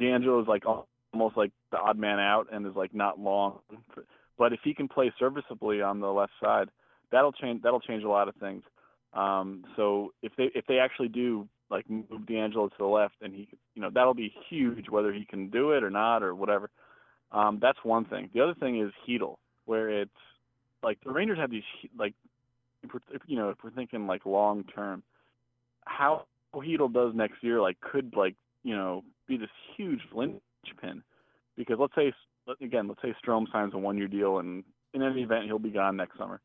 [0.00, 0.64] DeAngelo is like
[1.12, 3.60] almost like the odd man out and is like not long,
[4.36, 6.68] but if he can play serviceably on the left side,
[7.10, 8.62] that'll change that'll change a lot of things.
[9.14, 13.34] Um, so if they if they actually do like move DeAngelo to the left, and
[13.34, 16.70] he you know that'll be huge whether he can do it or not or whatever.
[17.32, 18.30] Um, that's one thing.
[18.32, 20.10] The other thing is Chytil, where it's
[20.82, 21.62] like the Rangers have these
[21.98, 22.14] like
[22.82, 25.02] if you know if we're thinking like long term,
[25.84, 31.02] how Chytil does next year like could like you know be this huge linchpin
[31.56, 32.12] because let's say
[32.62, 34.64] again let's say Strome signs a one year deal and
[34.94, 36.40] in any event he'll be gone next summer.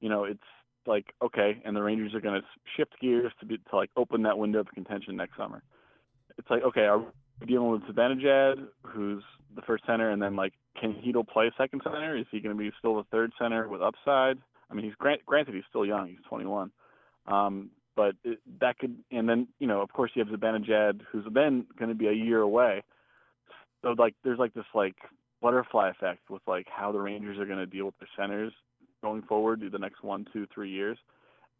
[0.00, 0.40] You know it's
[0.86, 4.22] like okay, and the Rangers are going to shift gears to be to like open
[4.22, 5.62] that window of contention next summer.
[6.38, 9.22] It's like okay, are we dealing with Zibanejad, who's
[9.54, 12.16] the first center, and then like can Chytil play second center?
[12.16, 14.38] Is he going to be still the third center with upside?
[14.70, 16.70] I mean, he's grant, granted he's still young, he's 21,
[17.26, 21.24] um, but it, that could and then you know of course you have Zibanejad, who's
[21.32, 22.82] then going to be a year away.
[23.82, 24.96] So like there's like this like
[25.42, 28.52] butterfly effect with like how the Rangers are going to deal with their centers
[29.04, 30.96] going forward the next one, two, three years.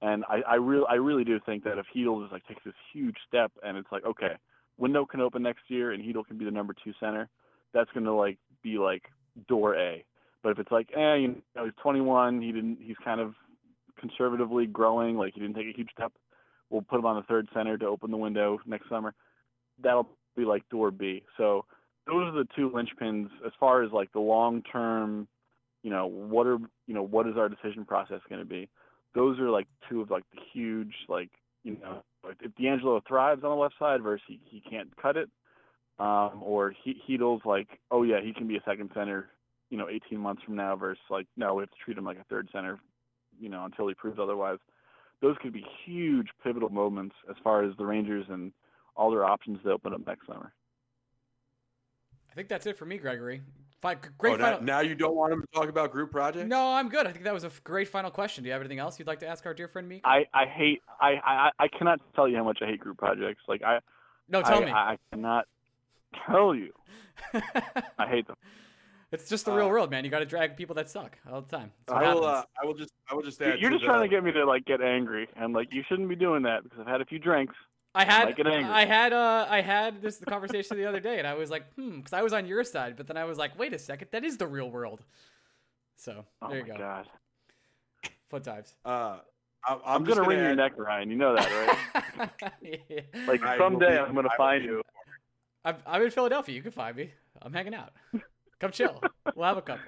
[0.00, 2.74] And I, I really, I really do think that if Chytil just like takes this
[2.92, 4.32] huge step, and it's like, okay,
[4.78, 7.28] window can open next year, and Chytil can be the number two center,
[7.74, 9.02] that's going to like be like
[9.46, 10.02] door A.
[10.42, 13.34] But if it's like, eh, you know, he's 21, he didn't, he's kind of
[14.00, 16.12] conservatively growing, like he didn't take a huge step.
[16.70, 19.14] We'll put him on the third center to open the window next summer.
[19.82, 21.22] That'll be like door B.
[21.36, 21.66] So
[22.06, 25.28] those are the two linchpins as far as like the long term
[25.84, 26.58] you know what are
[26.88, 28.68] you know what is our decision process going to be
[29.14, 31.30] those are like two of like the huge like
[31.62, 32.02] you know
[32.40, 35.28] if DeAngelo thrives on the left side versus he, he can't cut it
[36.00, 39.28] um or he Chytil's like oh yeah he can be a second center
[39.70, 42.18] you know 18 months from now versus like no we have to treat him like
[42.18, 42.80] a third center
[43.38, 44.58] you know until he proves otherwise
[45.24, 48.52] those could be huge pivotal moments as far as the Rangers and
[48.94, 50.52] all their options to open up next summer.
[52.30, 53.40] I think that's it for me, Gregory.
[53.84, 54.62] Fi- great Oh, now, final.
[54.62, 56.48] now you don't want him to talk about group projects?
[56.48, 57.06] No, I'm good.
[57.06, 58.42] I think that was a f- great final question.
[58.42, 60.08] Do you have anything else you'd like to ask our dear friend Mika?
[60.08, 63.42] I, I hate I, I I cannot tell you how much I hate group projects.
[63.46, 63.80] Like I
[64.26, 64.70] no, tell I, me.
[64.70, 65.44] I, I cannot
[66.26, 66.72] tell you
[67.34, 68.36] I hate them.
[69.12, 70.02] it's just the real Uh, world, man.
[70.02, 71.70] You got to drag people that suck all the time.
[71.88, 72.24] I will.
[72.24, 72.42] Uh.
[72.62, 72.90] I will just.
[73.10, 73.58] I will just You- add.
[73.60, 76.08] You're to just trying to get me to like get angry, and like you shouldn't
[76.08, 77.54] be doing that because I've had a few drinks.
[77.94, 78.46] I had might get.
[78.46, 81.98] I had uh I had this conversation the other day, and I was like, hmm,
[81.98, 84.24] because I was on your side, but then I was like, wait a second, that
[84.24, 85.00] is the real world.
[85.96, 86.78] So Oh there you my go.
[86.78, 87.08] god,
[88.30, 88.74] Fun times.
[88.84, 89.18] Uh,
[89.66, 91.08] I, I'm, I'm, just gonna wring your neck, Ryan.
[91.08, 91.78] You know that,
[92.18, 92.30] right?
[92.60, 93.00] Yeah.
[93.28, 94.82] like someday I'm gonna find you.
[95.64, 96.54] I'm, I'm in Philadelphia.
[96.54, 97.12] You can find me.
[97.40, 97.92] I'm hanging out.
[98.60, 99.00] Come chill.
[99.34, 99.84] We'll have a couple.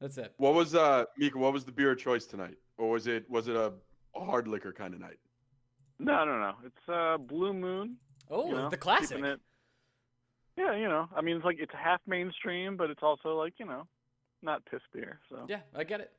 [0.00, 0.34] That's it.
[0.36, 1.38] What was uh Mika?
[1.38, 3.72] What was the beer of choice tonight, or was it was it a,
[4.14, 5.18] a hard liquor kind of night?
[5.98, 6.52] No, no, no.
[6.64, 7.96] It's uh Blue Moon.
[8.30, 9.18] Oh, you know, the classic.
[9.18, 9.40] it-
[10.56, 11.08] Yeah, you know.
[11.14, 13.86] I mean, it's like it's half mainstream, but it's also like you know,
[14.42, 15.20] not piss beer.
[15.30, 16.12] So Yeah, I get it.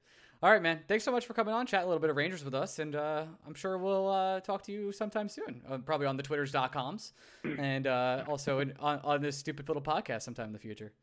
[0.43, 0.81] All right, man.
[0.87, 2.95] Thanks so much for coming on, chat a little bit of Rangers with us, and
[2.95, 5.63] uh, I'm sure we'll uh, talk to you sometime soon.
[5.67, 7.13] Uh, probably on the Twitters.coms,
[7.57, 10.93] and uh, also in, on, on this stupid little podcast sometime in the future.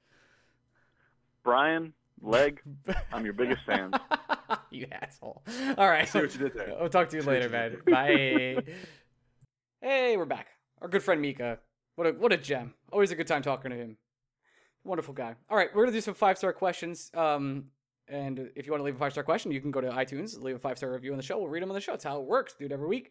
[1.43, 2.63] Brian, leg,
[3.13, 3.91] I'm your biggest fan.
[4.71, 5.43] you asshole.
[5.79, 6.09] All right.
[6.09, 6.75] See what you did there.
[6.81, 7.77] I'll talk to you later, man.
[7.87, 8.63] Bye.
[9.81, 10.49] hey, we're back.
[10.81, 11.59] Our good friend Mika.
[11.97, 12.75] What a what a gem.
[12.93, 13.97] Always a good time talking to him.
[14.85, 15.35] Wonderful guy.
[15.49, 17.11] All right, we're gonna do some five star questions.
[17.15, 17.67] Um,
[18.09, 20.41] and if you want to leave a five star question, you can go to iTunes,
[20.41, 21.39] leave a five star review on the show.
[21.39, 21.93] We'll read them on the show.
[21.93, 22.55] That's how it works.
[22.59, 22.73] dude.
[22.73, 23.11] every week.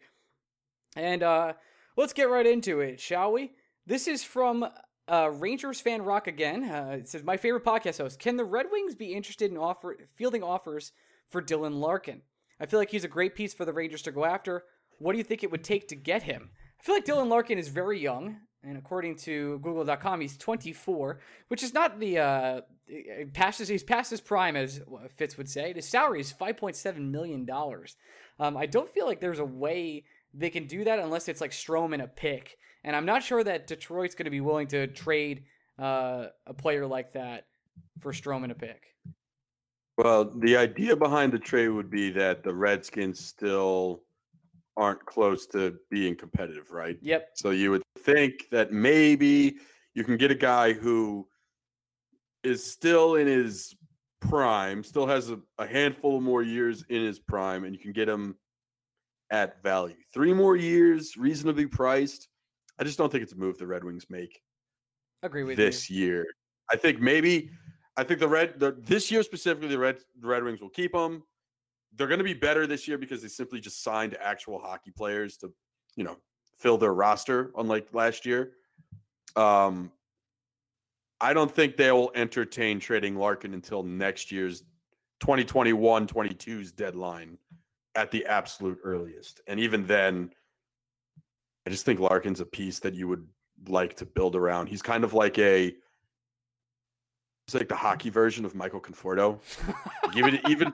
[0.96, 1.54] And uh,
[1.96, 3.52] let's get right into it, shall we?
[3.86, 4.64] This is from
[5.08, 6.64] uh, Rangers fan Rock again.
[6.64, 8.18] Uh, it says, "My favorite podcast host.
[8.18, 10.92] Can the Red Wings be interested in offer fielding offers
[11.34, 12.22] for Dylan Larkin?
[12.60, 14.62] I feel like he's a great piece for the Rangers to go after.
[14.98, 16.50] What do you think it would take to get him?
[16.78, 21.18] I feel like Dylan Larkin is very young, and according to Google.com, he's 24,
[21.48, 22.60] which is not the uh,
[23.32, 24.80] past his, he's past his prime, as
[25.16, 25.72] Fitz would say.
[25.72, 27.96] His salary is 5.7 million dollars.
[28.38, 31.50] Um, I don't feel like there's a way they can do that unless it's like
[31.50, 34.86] Strome and a pick, and I'm not sure that Detroit's going to be willing to
[34.86, 35.46] trade
[35.80, 37.46] uh, a player like that
[37.98, 38.94] for Strome and a pick.
[39.96, 44.02] Well, the idea behind the trade would be that the Redskins still
[44.76, 46.98] aren't close to being competitive, right?
[47.00, 47.28] Yep.
[47.34, 49.56] So you would think that maybe
[49.94, 51.28] you can get a guy who
[52.42, 53.74] is still in his
[54.20, 58.08] prime, still has a, a handful more years in his prime, and you can get
[58.08, 58.36] him
[59.30, 59.96] at value.
[60.12, 62.28] Three more years, reasonably priced.
[62.78, 64.40] I just don't think it's a move the Red Wings make
[65.22, 66.04] Agree with this you.
[66.04, 66.26] year.
[66.70, 67.50] I think maybe
[67.96, 70.92] I think the red the, this year specifically the red the Red Wings will keep
[70.92, 71.22] them.
[71.96, 75.36] They're going to be better this year because they simply just signed actual hockey players
[75.38, 75.52] to,
[75.94, 76.16] you know,
[76.58, 78.52] fill their roster unlike last year.
[79.36, 79.92] Um
[81.20, 84.64] I don't think they will entertain trading Larkin until next year's
[85.20, 87.38] 2021-22's deadline
[87.94, 89.40] at the absolute earliest.
[89.46, 90.32] And even then
[91.66, 93.26] I just think Larkin's a piece that you would
[93.68, 94.66] like to build around.
[94.66, 95.74] He's kind of like a
[97.46, 99.38] it's like the hockey version of Michael Conforto.
[100.12, 100.72] Give it even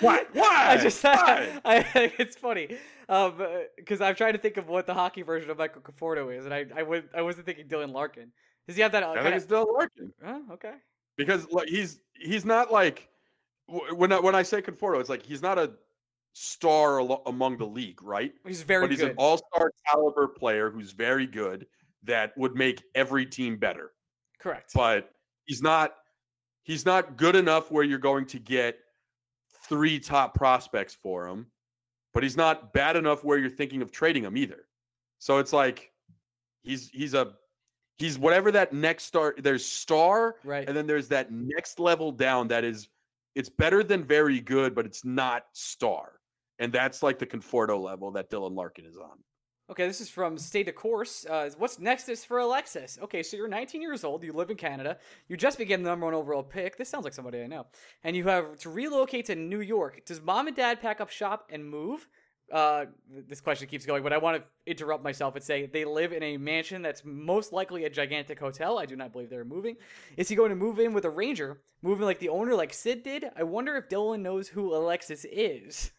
[0.00, 0.24] Why?
[0.32, 0.66] Why?
[0.70, 1.60] I just Why?
[1.64, 5.58] I think it's funny because I'm trying to think of what the hockey version of
[5.58, 8.32] Michael Conforto is, and I I, would, I wasn't thinking Dylan Larkin.
[8.66, 9.02] Does he have that?
[9.02, 10.74] Uh, I think kinda- it's Dylan Larkin oh, okay.
[11.16, 13.08] because like he's he's not like
[13.94, 15.72] when I, when I say Conforto, it's like he's not a
[16.32, 18.32] star alo- among the league, right?
[18.46, 19.10] He's very but he's good.
[19.10, 21.66] an all-star caliber player who's very good
[22.04, 23.92] that would make every team better.
[24.40, 24.70] Correct.
[24.74, 25.10] but
[25.46, 25.94] he's not
[26.68, 28.78] he's not good enough where you're going to get
[29.68, 31.48] three top prospects for him
[32.18, 34.66] but he's not bad enough where you're thinking of trading him either.
[35.18, 35.92] So it's like
[36.62, 37.34] he's he's a
[37.96, 40.66] he's whatever that next star there's star right.
[40.66, 42.88] and then there's that next level down that is
[43.34, 46.14] it's better than very good but it's not star.
[46.58, 49.18] And that's like the conforto level that dylan larkin is on
[49.70, 51.26] Okay, this is from State of Course.
[51.26, 52.98] Uh, what's next is for Alexis.
[53.02, 54.24] Okay, so you're 19 years old.
[54.24, 54.96] You live in Canada.
[55.28, 56.78] You just became the number one overall pick.
[56.78, 57.66] This sounds like somebody I know.
[58.02, 60.06] And you have to relocate to New York.
[60.06, 62.08] Does mom and dad pack up shop and move?
[62.50, 62.86] Uh,
[63.28, 66.22] this question keeps going, but I want to interrupt myself and say they live in
[66.22, 68.78] a mansion that's most likely a gigantic hotel.
[68.78, 69.76] I do not believe they're moving.
[70.16, 73.02] Is he going to move in with a ranger, moving like the owner, like Sid
[73.02, 73.26] did?
[73.36, 75.92] I wonder if Dylan knows who Alexis is,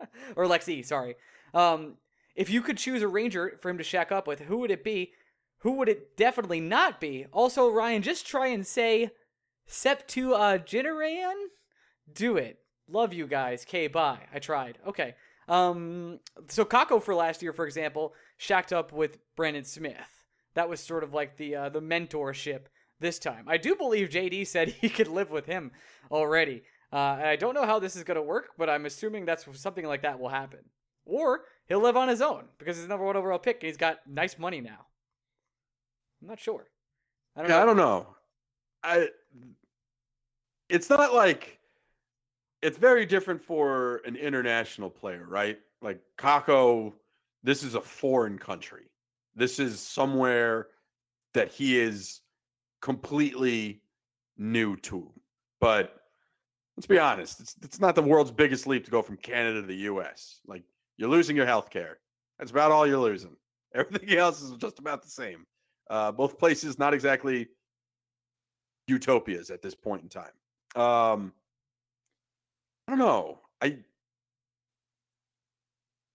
[0.36, 0.84] or Lexi.
[0.84, 1.14] Sorry.
[1.54, 1.94] Um,
[2.34, 4.84] if you could choose a ranger for him to shack up with, who would it
[4.84, 5.12] be?
[5.58, 7.26] Who would it definitely not be?
[7.32, 9.10] Also, Ryan, just try and say
[9.66, 11.48] Septuagenarian.
[12.12, 12.58] Do it.
[12.88, 13.64] Love you guys.
[13.64, 14.26] K, bye.
[14.32, 14.78] I tried.
[14.86, 15.14] Okay.
[15.48, 20.24] Um, so Kakko for last year, for example, shacked up with Brandon Smith.
[20.54, 22.66] That was sort of like the uh, the mentorship
[23.00, 23.46] this time.
[23.48, 25.72] I do believe JD said he could live with him
[26.10, 26.62] already.
[26.92, 29.84] Uh, I don't know how this is going to work, but I'm assuming that's something
[29.84, 30.60] like that will happen.
[31.04, 33.98] Or he'll live on his own because he's number one overall pick and he's got
[34.06, 34.86] nice money now.
[36.22, 36.66] I'm not sure.
[37.36, 37.62] I don't yeah, know.
[37.62, 38.06] I don't know.
[38.82, 39.08] I.
[40.68, 41.58] It's not like
[42.62, 45.58] it's very different for an international player, right?
[45.82, 46.94] Like Kakko,
[47.42, 48.84] this is a foreign country.
[49.36, 50.68] This is somewhere
[51.34, 52.20] that he is
[52.80, 53.82] completely
[54.38, 55.10] new to.
[55.60, 56.04] But
[56.76, 59.66] let's be honest, it's it's not the world's biggest leap to go from Canada to
[59.66, 60.40] the US.
[60.46, 60.62] Like
[60.96, 61.98] you're losing your health care.
[62.38, 63.36] That's about all you're losing.
[63.74, 65.44] Everything else is just about the same.
[65.90, 67.48] Uh, both places not exactly
[68.86, 70.32] utopias at this point in time.
[70.76, 71.32] Um,
[72.86, 73.40] I don't know.
[73.60, 73.76] I I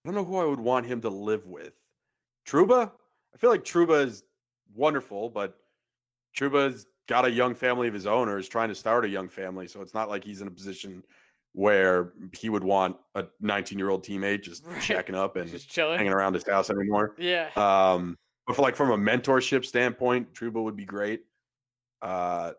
[0.06, 1.74] don't know who I would want him to live with.
[2.48, 2.92] Trouba?
[3.34, 4.24] I feel like Trouba is
[4.74, 5.58] wonderful, but
[6.38, 9.28] Trouba's got a young family of his own or is trying to start a young
[9.28, 9.68] family.
[9.68, 11.04] So it's not like he's in a position
[11.54, 14.82] where he would want a 19 year old teammate just right.
[14.82, 15.98] checking up and just chilling.
[15.98, 17.16] hanging around his house anymore.
[17.18, 17.50] Yeah.
[17.56, 21.22] Um, but for like from a mentorship standpoint, Trouba would be great.
[22.02, 22.54] Uh,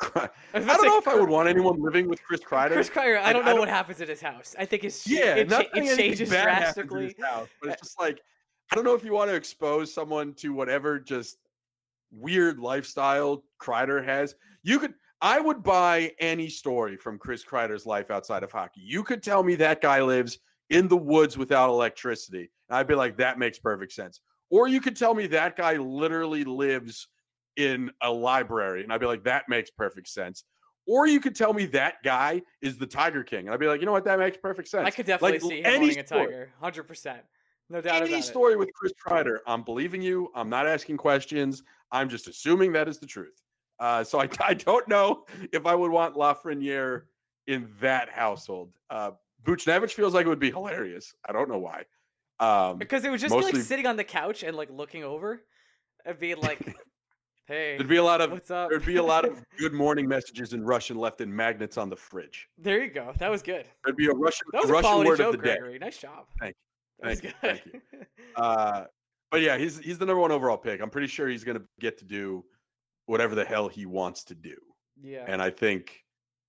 [0.14, 2.72] I, I don't know if I would want anyone living with Chris Kreider.
[2.72, 4.54] Chris Kreider, I don't know I don't, what happens at his house.
[4.58, 7.16] I think it's yeah, it, cha- it changes drastically.
[7.20, 8.20] House, but it's just like
[8.70, 11.38] I don't know if you want to expose someone to whatever just
[12.12, 14.34] weird lifestyle Kreider has.
[14.62, 18.80] You could I would buy any story from Chris Kreider's life outside of hockey.
[18.82, 20.38] You could tell me that guy lives
[20.70, 22.50] in the woods without electricity.
[22.68, 24.20] And I'd be like, that makes perfect sense.
[24.50, 27.08] Or you could tell me that guy literally lives
[27.56, 28.84] in a library.
[28.84, 30.44] And I'd be like, that makes perfect sense.
[30.86, 33.40] Or you could tell me that guy is the Tiger King.
[33.40, 34.04] And I'd be like, you know what?
[34.04, 34.86] That makes perfect sense.
[34.86, 36.50] I could definitely like, see him owning a tiger.
[36.62, 37.18] 100%.
[37.70, 40.30] No doubt Any story with Chris Kreider, I'm believing you.
[40.34, 41.62] I'm not asking questions.
[41.92, 43.42] I'm just assuming that is the truth.
[43.80, 47.02] Uh, so I, I don't know if I would want Lafreniere
[47.46, 48.72] in that household.
[48.90, 49.12] Uh,
[49.44, 51.14] Buchnevich feels like it would be hilarious.
[51.28, 51.84] I don't know why.
[52.40, 53.52] Um, because it would just mostly...
[53.52, 55.42] be like sitting on the couch and like looking over
[56.04, 56.58] and being like,
[57.46, 60.06] "Hey, there'd be a lot of what's up?" There'd be a lot of good morning
[60.06, 62.48] messages in Russian left in magnets on the fridge.
[62.56, 63.12] There you go.
[63.18, 63.66] That was good.
[63.84, 64.46] There'd be a Russian.
[64.52, 65.56] That was a Russian word joke, of the day.
[65.56, 65.78] Gregory.
[65.78, 66.26] Nice job.
[66.40, 67.04] Thank you.
[67.04, 67.32] Thank you.
[67.40, 67.80] Thank you.
[68.36, 68.84] Uh,
[69.30, 70.80] but yeah, he's he's the number one overall pick.
[70.80, 72.44] I'm pretty sure he's going to get to do
[73.08, 74.54] whatever the hell he wants to do.
[75.00, 75.24] Yeah.
[75.26, 76.04] And I think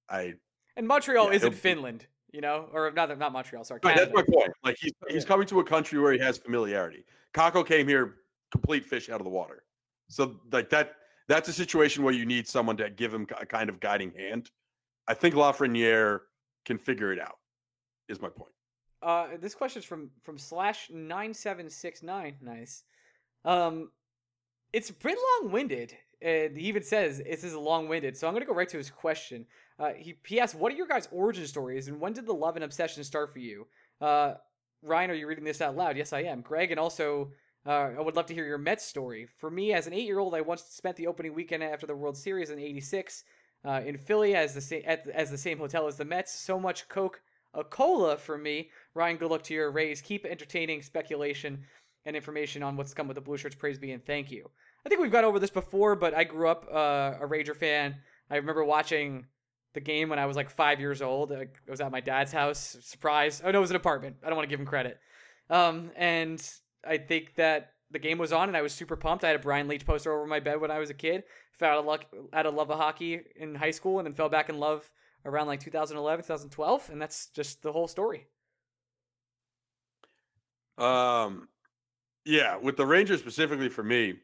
[0.10, 0.34] I
[0.76, 3.64] and Montreal yeah, isn't Finland, you know, or not not Montreal.
[3.64, 4.52] Sorry, right, that's my point.
[4.64, 7.06] Like he's he's coming to a country where he has familiarity.
[7.34, 8.16] Kakko came here
[8.52, 9.64] complete fish out of the water,
[10.10, 10.96] so like that
[11.28, 14.52] that's a situation where you need someone to give him a kind of guiding hand.
[15.08, 16.22] I think Lafreniere
[16.66, 17.38] can figure it out.
[18.10, 18.52] Is my point.
[19.02, 22.36] Uh, this question is from from slash nine seven six nine.
[22.42, 22.84] Nice.
[23.46, 23.92] Um,
[24.74, 25.96] it's bit long winded.
[26.22, 28.18] And he even says this is long winded.
[28.18, 29.46] So I'm gonna go right to his question.
[29.80, 32.56] Uh, he he asked, "What are your guys' origin stories, and when did the love
[32.56, 33.68] and obsession start for you?"
[34.02, 34.34] Uh,
[34.82, 35.98] Ryan, are you reading this out loud?
[35.98, 36.42] Yes, I am.
[36.42, 37.32] Greg, and also
[37.66, 39.28] uh, I would love to hear your Mets story.
[39.38, 42.50] For me, as an eight-year-old, I once spent the opening weekend after the World Series
[42.50, 43.24] in '86
[43.66, 46.34] uh, in Philly as the same as the same hotel as the Mets.
[46.34, 47.22] So much Coke,
[47.54, 48.70] a cola for me.
[48.94, 50.02] Ryan, good luck to your Rays.
[50.02, 51.64] Keep entertaining speculation
[52.06, 53.56] and information on what's come with the Blue Shirts.
[53.56, 54.50] Praise be and thank you.
[54.86, 57.96] I think we've gone over this before, but I grew up uh, a Ranger fan.
[58.30, 59.26] I remember watching
[59.74, 61.32] the game when I was like five years old.
[61.32, 62.78] I was at my dad's house.
[62.82, 63.42] Surprise!
[63.44, 64.18] Oh no, it was an apartment.
[64.24, 65.00] I don't want to give him credit.
[65.50, 66.42] Um, and
[66.88, 69.24] I think that the game was on, and I was super pumped.
[69.24, 71.24] I had a Brian Leetch poster over my bed when I was a kid.
[71.54, 74.30] Fell out of luck, out of love of hockey in high school, and then fell
[74.30, 74.90] back in love
[75.26, 78.28] around like 2011, 2012, and that's just the whole story.
[80.78, 81.50] Um,
[82.24, 84.16] yeah, with the Rangers specifically for me,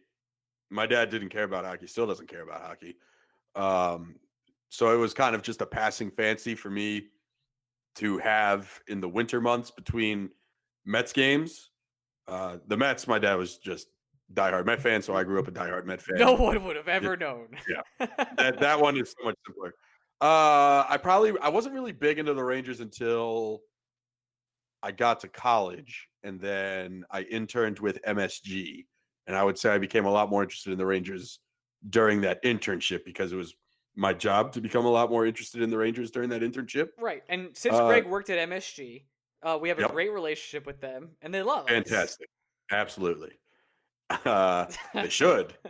[0.76, 2.98] my dad didn't care about hockey, still doesn't care about hockey.
[3.56, 4.16] Um,
[4.70, 7.08] so it was kind of just a passing fancy for me
[7.96, 10.30] to have in the winter months between
[10.86, 11.72] Mets games.
[12.28, 13.88] Uh, the Mets, my dad was just
[14.34, 16.18] diehard Met fan, so I grew up a diehard Met fan.
[16.18, 17.48] No one would have ever known.
[17.70, 18.08] yeah,
[18.38, 19.74] that that one is so much simpler.
[20.22, 23.62] Uh, I probably I wasn't really big into the Rangers until
[24.82, 28.86] I got to college, and then I interned with MSG,
[29.28, 31.40] and I would say I became a lot more interested in the Rangers
[31.90, 33.56] during that internship because it was
[33.96, 36.90] my job to become a lot more interested in the Rangers during that internship.
[37.00, 37.24] Right.
[37.30, 39.04] And since uh, Greg worked at MSG,
[39.44, 39.92] uh, we have a yep.
[39.92, 41.70] great relationship with them and they love us.
[41.70, 42.28] Fantastic.
[42.28, 42.78] Us.
[42.78, 43.32] Absolutely.
[44.10, 45.54] Uh, they should.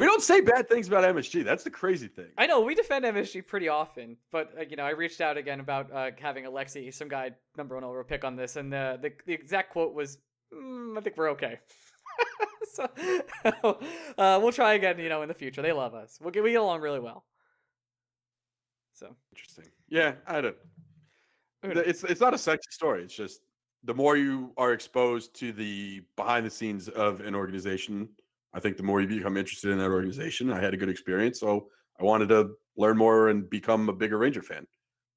[0.00, 1.44] We don't say bad things about MSG.
[1.44, 2.28] That's the crazy thing.
[2.38, 5.60] I know we defend MSG pretty often, but uh, you know I reached out again
[5.60, 9.12] about uh, having Alexi, some guy number one overall pick on this, and the the,
[9.26, 10.16] the exact quote was,
[10.54, 11.58] mm, "I think we're okay."
[12.72, 12.88] so
[14.18, 15.62] uh, we'll try again, you know, in the future.
[15.62, 16.18] They love us.
[16.20, 17.24] We'll get, we get along really well.
[18.94, 19.66] So Interesting.
[19.88, 20.56] Yeah, I don't.
[21.62, 23.02] It's it's not a sexy story.
[23.02, 23.40] It's just
[23.84, 28.08] the more you are exposed to the behind the scenes of an organization,
[28.54, 30.52] I think the more you become interested in that organization.
[30.52, 34.18] I had a good experience, so I wanted to learn more and become a bigger
[34.18, 34.66] Ranger fan.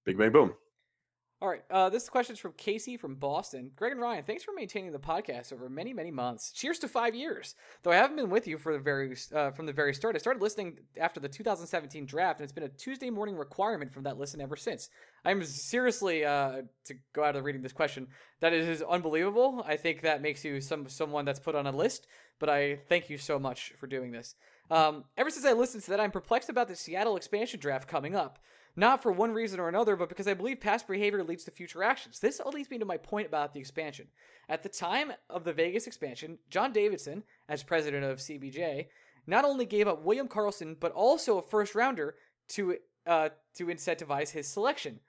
[0.05, 0.53] Big bang boom.
[1.43, 1.63] All right.
[1.69, 3.71] Uh, this question is from Casey from Boston.
[3.75, 6.53] Greg and Ryan, thanks for maintaining the podcast over many, many months.
[6.53, 7.55] Cheers to five years.
[7.81, 10.15] Though I haven't been with you for the very uh, from the very start.
[10.15, 14.03] I started listening after the 2017 draft, and it's been a Tuesday morning requirement from
[14.03, 14.89] that listen ever since.
[15.25, 18.07] I'm seriously uh, to go out of reading this question.
[18.39, 19.65] That is unbelievable.
[19.67, 22.07] I think that makes you some someone that's put on a list.
[22.39, 24.35] But I thank you so much for doing this.
[24.71, 28.15] Um, ever since I listened to that, I'm perplexed about the Seattle expansion draft coming
[28.15, 28.39] up.
[28.75, 31.83] Not for one reason or another, but because I believe past behavior leads to future
[31.83, 32.19] actions.
[32.19, 34.07] This all leads me to my point about the expansion.
[34.49, 38.87] At the time of the Vegas expansion, John Davidson, as president of CBJ,
[39.27, 42.15] not only gave up William Karlsson, but also a first rounder
[42.49, 44.99] to uh, to incentivize his selection.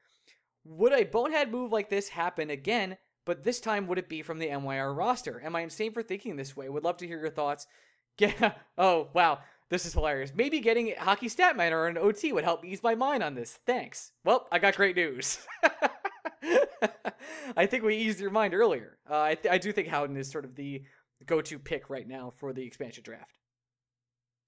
[0.65, 2.97] Would a bonehead move like this happen again?
[3.25, 5.41] But this time, would it be from the NYR roster?
[5.43, 6.69] Am I insane for thinking this way?
[6.69, 7.67] Would love to hear your thoughts.
[8.17, 9.41] Get, oh wow,
[9.71, 10.33] this is hilarious.
[10.35, 13.59] Maybe getting Hockey Statman or an OT would help ease my mind on this.
[13.67, 14.13] Thanks.
[14.25, 15.39] Well, I got great news.
[17.57, 18.99] I think we eased your mind earlier.
[19.09, 20.83] Uh, I, th- I do think Howden is sort of the
[21.27, 23.39] go-to pick right now for the expansion draft.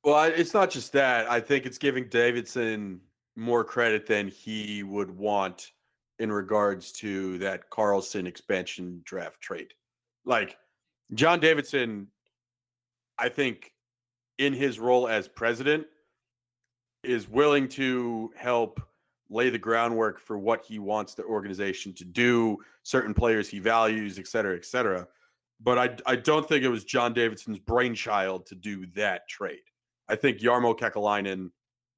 [0.04, 1.30] Well, it's not just that.
[1.30, 3.00] I think it's giving Davidson
[3.34, 5.72] more credit than he would want
[6.18, 9.72] in regards to that Karlsson expansion draft trade.
[10.24, 10.56] Like
[11.14, 12.08] John Davidson,
[13.18, 13.72] I think
[14.38, 15.86] in his role as president
[17.02, 18.80] is willing to help
[19.28, 24.18] lay the groundwork for what he wants the organization to do, certain players he values,
[24.18, 25.06] et cetera, et cetera.
[25.60, 29.62] But I, I don't think it was John Davidson's brainchild to do that trade.
[30.08, 31.50] I think Jarmo Kekalainen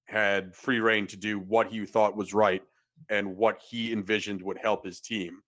[0.06, 2.62] had free reign to do what he thought was right
[3.10, 5.42] and what he envisioned would help his team.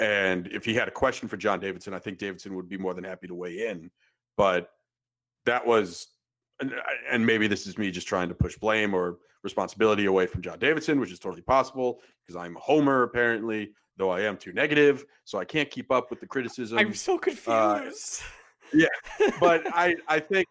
[0.00, 2.94] And if he had a question for John Davidson, I think Davidson would be more
[2.94, 3.90] than happy to weigh in.
[4.36, 4.70] But
[5.44, 6.06] that was
[6.62, 6.74] and,
[7.10, 10.58] and maybe this is me just trying to push blame or responsibility away from John
[10.58, 15.04] Davidson, which is totally possible because I'm a homer apparently, though I am too negative,
[15.24, 16.78] so I can't keep up with the criticism.
[16.78, 17.48] I'm so confused.
[17.48, 17.90] Uh,
[18.72, 18.86] yeah,
[19.40, 20.46] but I I think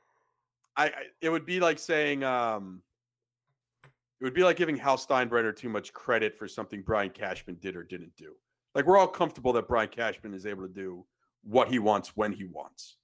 [0.76, 0.92] I, I
[1.22, 2.82] it would be like saying um
[3.84, 7.76] it would be like giving Hal Steinbrenner too much credit for something Brian Cashman did
[7.76, 8.34] or didn't do.
[8.76, 11.06] Like we're all comfortable that Brian Cashman is able to do
[11.44, 12.98] what he wants when he wants.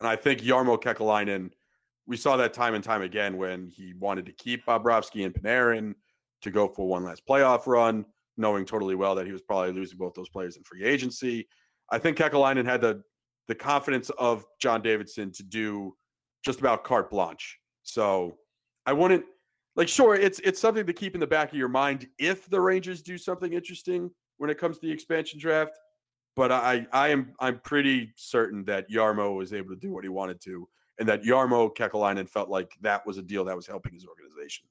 [0.00, 1.50] And I think Jarmo Kekalainen–
[2.06, 5.94] we saw that time and time again when he wanted to keep Bobrovsky and Panarin
[6.42, 8.04] to go for one last playoff run,
[8.36, 11.48] knowing totally well that he was probably losing both those players in free agency.
[11.90, 13.02] I think Kekalainen had the
[13.48, 15.96] the confidence of John Davidson to do
[16.44, 17.58] just about carte blanche.
[17.82, 18.38] So
[18.86, 19.24] I wouldn't
[19.76, 22.60] like sure it's it's something to keep in the back of your mind if the
[22.60, 25.78] Rangers do something interesting when it comes to the expansion draft.
[26.34, 30.08] But I I am I'm pretty certain that Jarmo was able to do what he
[30.08, 30.68] wanted to
[31.02, 34.66] and that Jarmo Kekalainen felt like that was a deal that was helping his organization.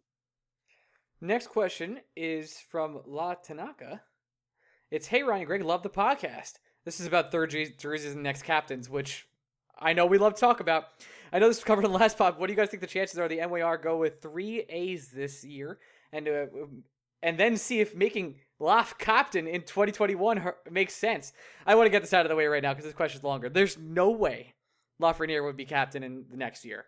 [1.20, 4.02] Next question is from La Tanaka.
[4.92, 6.54] It's Hey Ryan Greg, love the podcast.
[6.86, 9.28] This is about third jerseys and next captains, which
[9.78, 10.86] I know we love to talk about.
[11.34, 12.40] I know this was covered in the last pod.
[12.40, 15.44] What do you guys think the chances are the NYR go with three A's this
[15.44, 15.80] year,
[16.14, 16.46] and uh,
[17.22, 21.34] and then see if making Laf captain in 2021 makes sense?
[21.66, 23.24] I want to get this out of the way right now because this question is
[23.26, 23.50] longer.
[23.50, 24.54] There's no way
[25.02, 26.86] Lafreniere would be captain in the next year.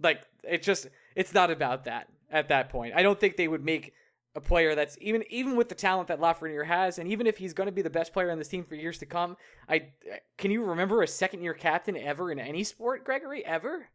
[0.00, 2.94] Like it's just it's not about that at that point.
[2.94, 3.92] I don't think they would make
[4.34, 7.54] a player that's even even with the talent that Lafreniere has, and even if he's
[7.54, 9.36] going to be the best player on this team for years to come.
[9.68, 9.88] I
[10.36, 13.44] can you remember a second year captain ever in any sport, Gregory?
[13.44, 13.88] Ever?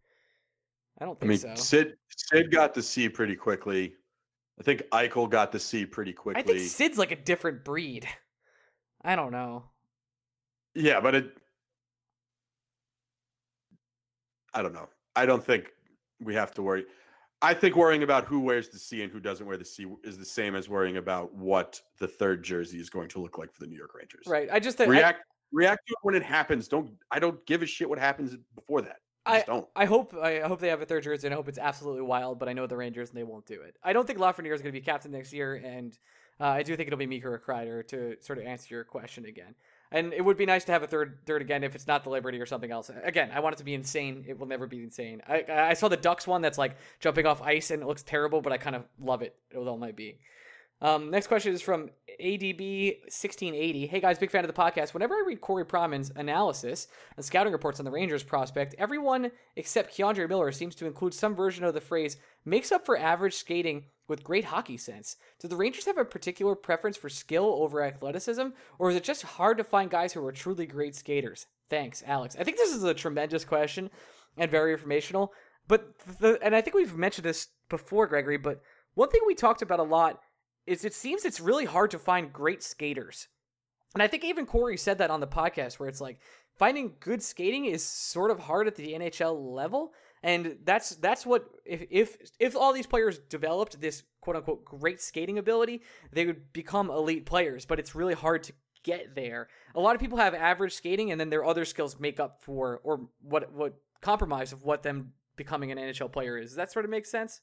[1.00, 1.56] I don't think I mean, so.
[1.56, 3.96] Sid Sid got the C pretty quickly.
[4.60, 6.42] I think Eichel got the C pretty quickly.
[6.42, 8.08] I think Sid's like a different breed.
[9.04, 9.64] I don't know.
[10.76, 11.38] Yeah, but it
[14.54, 14.90] I don't know.
[15.16, 15.70] I don't think
[16.20, 16.86] we have to worry.
[17.42, 20.18] I think worrying about who wears the C and who doesn't wear the C is
[20.18, 23.62] the same as worrying about what the third jersey is going to look like for
[23.62, 24.26] the New York Rangers.
[24.28, 24.48] Right.
[24.52, 26.68] I just think react I, react to it when it happens.
[26.68, 28.98] Don't I don't give a shit what happens before that.
[29.26, 29.68] I, I don't.
[29.76, 32.38] I hope I hope they have a third jersey and I hope it's absolutely wild,
[32.38, 33.76] but I know the Rangers and they won't do it.
[33.84, 35.98] I don't think Lafreniere is going to be captain next year, and
[36.40, 39.26] uh, I do think it'll be Mika or Kreider to sort of answer your question
[39.26, 39.56] again.
[39.92, 42.10] And it would be nice to have a third third again if it's not the
[42.10, 42.90] Liberty or something else.
[43.04, 44.24] Again, I want it to be insane.
[44.28, 45.22] It will never be insane.
[45.28, 48.42] I I saw the Ducks one that's like jumping off ice and it looks terrible,
[48.42, 49.36] but I kind of love it.
[49.56, 50.18] Although all my be.
[50.82, 53.88] Um, next question is from ADB1680.
[53.88, 54.96] Hey guys, big fan of the podcast.
[54.96, 59.96] Whenever I read Corey Pronman's analysis and scouting reports on the Rangers prospect, everyone except
[59.96, 63.86] K'Andre Miller seems to include some version of the phrase makes up for average skating
[64.08, 65.18] with great hockey sense.
[65.40, 68.48] Do the Rangers have a particular preference for skill over athleticism,
[68.80, 71.46] or is it just hard to find guys who are truly great skaters?
[71.70, 72.36] Thanks, Alex.
[72.40, 73.92] I think this is a tremendous question
[74.36, 75.32] and very informational.
[75.68, 78.62] But the, and I think we've mentioned this before, Gregory, but
[78.96, 80.20] one thing we talked about a lot
[80.66, 83.28] is it seems it's really hard to find great skaters.
[83.94, 86.20] And I think even Corey said that on the podcast where it's like
[86.58, 89.94] finding good skating is sort of hard at the NHL level.
[90.24, 95.02] And that's that's what if if if all these players developed this quote unquote great
[95.02, 95.82] skating ability,
[96.12, 98.54] they would become elite players, but it's really hard to
[98.84, 99.48] get there.
[99.76, 102.82] A lot of people have average skating and then their other skills make up for
[102.84, 106.52] or what what compromise of what them becoming an NHL player is.
[106.52, 107.42] Does that sort of make sense?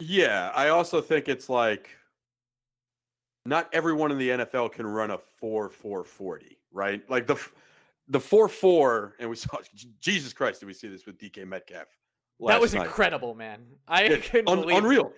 [0.00, 1.88] Yeah, I also think it's like
[3.46, 7.08] not everyone in the NFL can run a 4 4 40, right?
[7.10, 7.36] Like the
[8.08, 9.58] the 4 4, and we saw
[10.00, 11.86] Jesus Christ, did we see this with DK Metcalf?
[12.46, 12.86] That was night.
[12.86, 13.60] incredible, man.
[13.86, 15.12] I Yeah, couldn't un- believe unreal.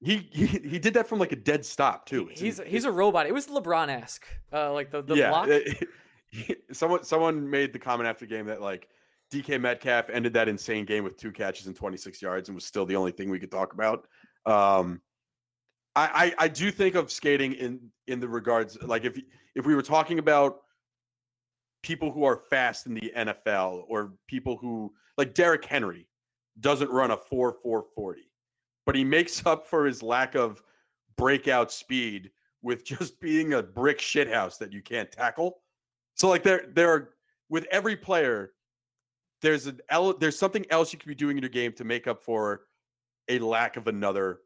[0.00, 2.28] He, he he did that from like a dead stop too.
[2.30, 3.26] It's He's in- he's a robot.
[3.26, 5.28] It was LeBron esque, uh, like the the yeah.
[5.30, 5.48] block.
[5.48, 5.88] it-
[6.72, 8.88] someone someone made the comment after the game that like
[9.32, 12.86] DK Metcalf ended that insane game with two catches and 26 yards and was still
[12.86, 14.06] the only thing we could talk about.
[14.46, 15.00] Um,
[15.94, 19.18] I, I I do think of skating in in the regards like if
[19.54, 20.60] if we were talking about
[21.82, 26.08] people who are fast in the NFL or people who like Derrick Henry
[26.60, 28.22] doesn't run a 4 4 40,
[28.86, 30.62] but he makes up for his lack of
[31.16, 32.30] breakout speed
[32.62, 35.58] with just being a brick shithouse that you can't tackle.
[36.14, 37.10] So like there there are
[37.48, 38.52] with every player,
[39.42, 39.80] there's an
[40.18, 42.62] there's something else you could be doing in your game to make up for
[43.28, 44.40] a lack of another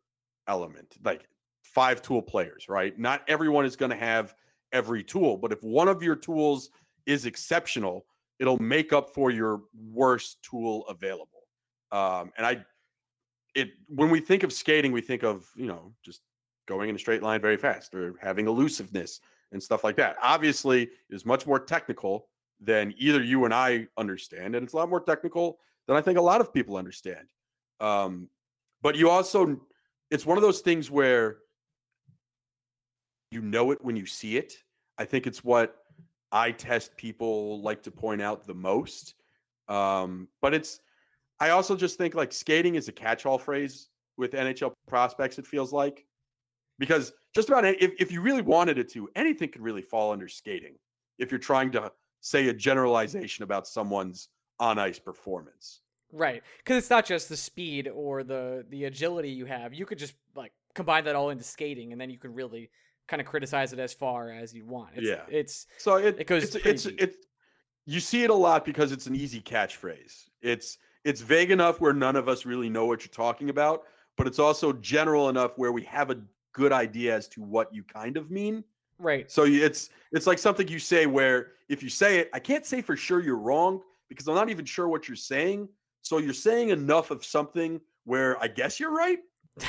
[0.49, 0.97] element.
[1.05, 1.29] Like
[1.63, 2.99] five tool players, right?
[2.99, 4.35] Not everyone is going to have
[4.73, 6.71] every tool, but if one of your tools
[7.07, 8.07] is exceptional,
[8.39, 11.29] it'll make up for your worst tool available.
[11.91, 12.65] Um, and I,
[13.55, 16.23] it when we think of skating, we think of you know just
[16.67, 19.21] going in a straight line very fast or having elusiveness
[19.53, 20.17] and stuff like that.
[20.23, 22.29] Obviously, is much more technical
[22.63, 26.19] than either you and I understand, and it's a lot more technical than I think
[26.19, 27.29] a lot of people understand.
[27.81, 28.29] Um,
[28.83, 29.61] but you also,
[30.11, 31.39] it's one of those things where
[33.31, 34.55] you know it when you see it.
[34.99, 35.77] I think it's what
[36.31, 39.15] eye test people like to point out the most.
[39.69, 40.81] Um, but it's,
[41.41, 45.39] I also just think like skating is a catch-all phrase with NHL prospects.
[45.39, 46.05] It feels like
[46.79, 50.29] because just about if if you really wanted it to, anything could really fall under
[50.29, 50.75] skating.
[51.19, 51.93] If you're trying to
[52.23, 55.81] say a generalization about someone's on ice performance.
[56.13, 59.75] Right, because it's not just the speed or the the agility you have.
[59.75, 62.71] You could just like combine that all into skating, and then you can really
[63.09, 64.91] kind of criticize it as far as you want.
[64.95, 65.23] It's, Yeah.
[65.29, 67.17] it's So it, It goes it's it's it's
[67.87, 70.29] you see it a lot because it's an easy catchphrase.
[70.41, 73.83] It's it's vague enough where none of us really know what you're talking about,
[74.17, 76.21] but it's also general enough where we have a
[76.53, 78.63] good idea as to what you kind of mean.
[79.03, 79.31] Right.
[79.31, 82.83] So it's it's like something you say where if you say it, I can't say
[82.83, 85.69] for sure you're wrong because I'm not even sure what you're saying.
[86.03, 89.19] So you're saying enough of something where I guess you're right.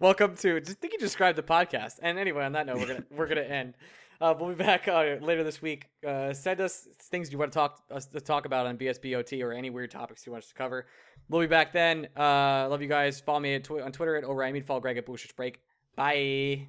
[0.00, 0.60] Welcome to.
[0.60, 1.98] Just think you described the podcast.
[2.02, 3.74] And anyway, on that note, we're gonna we're gonna end.
[4.18, 5.88] Uh, we'll be back uh, later this week.
[6.06, 9.52] Uh, send us things you want to talk us to talk about on BSBOT or
[9.52, 10.86] any weird topics you want us to cover.
[11.28, 12.08] We'll be back then.
[12.16, 13.20] Uh, love you guys.
[13.20, 15.60] Follow me at tw- on Twitter at mean, follow Greg at Bullshit Break.
[15.96, 16.68] Bye.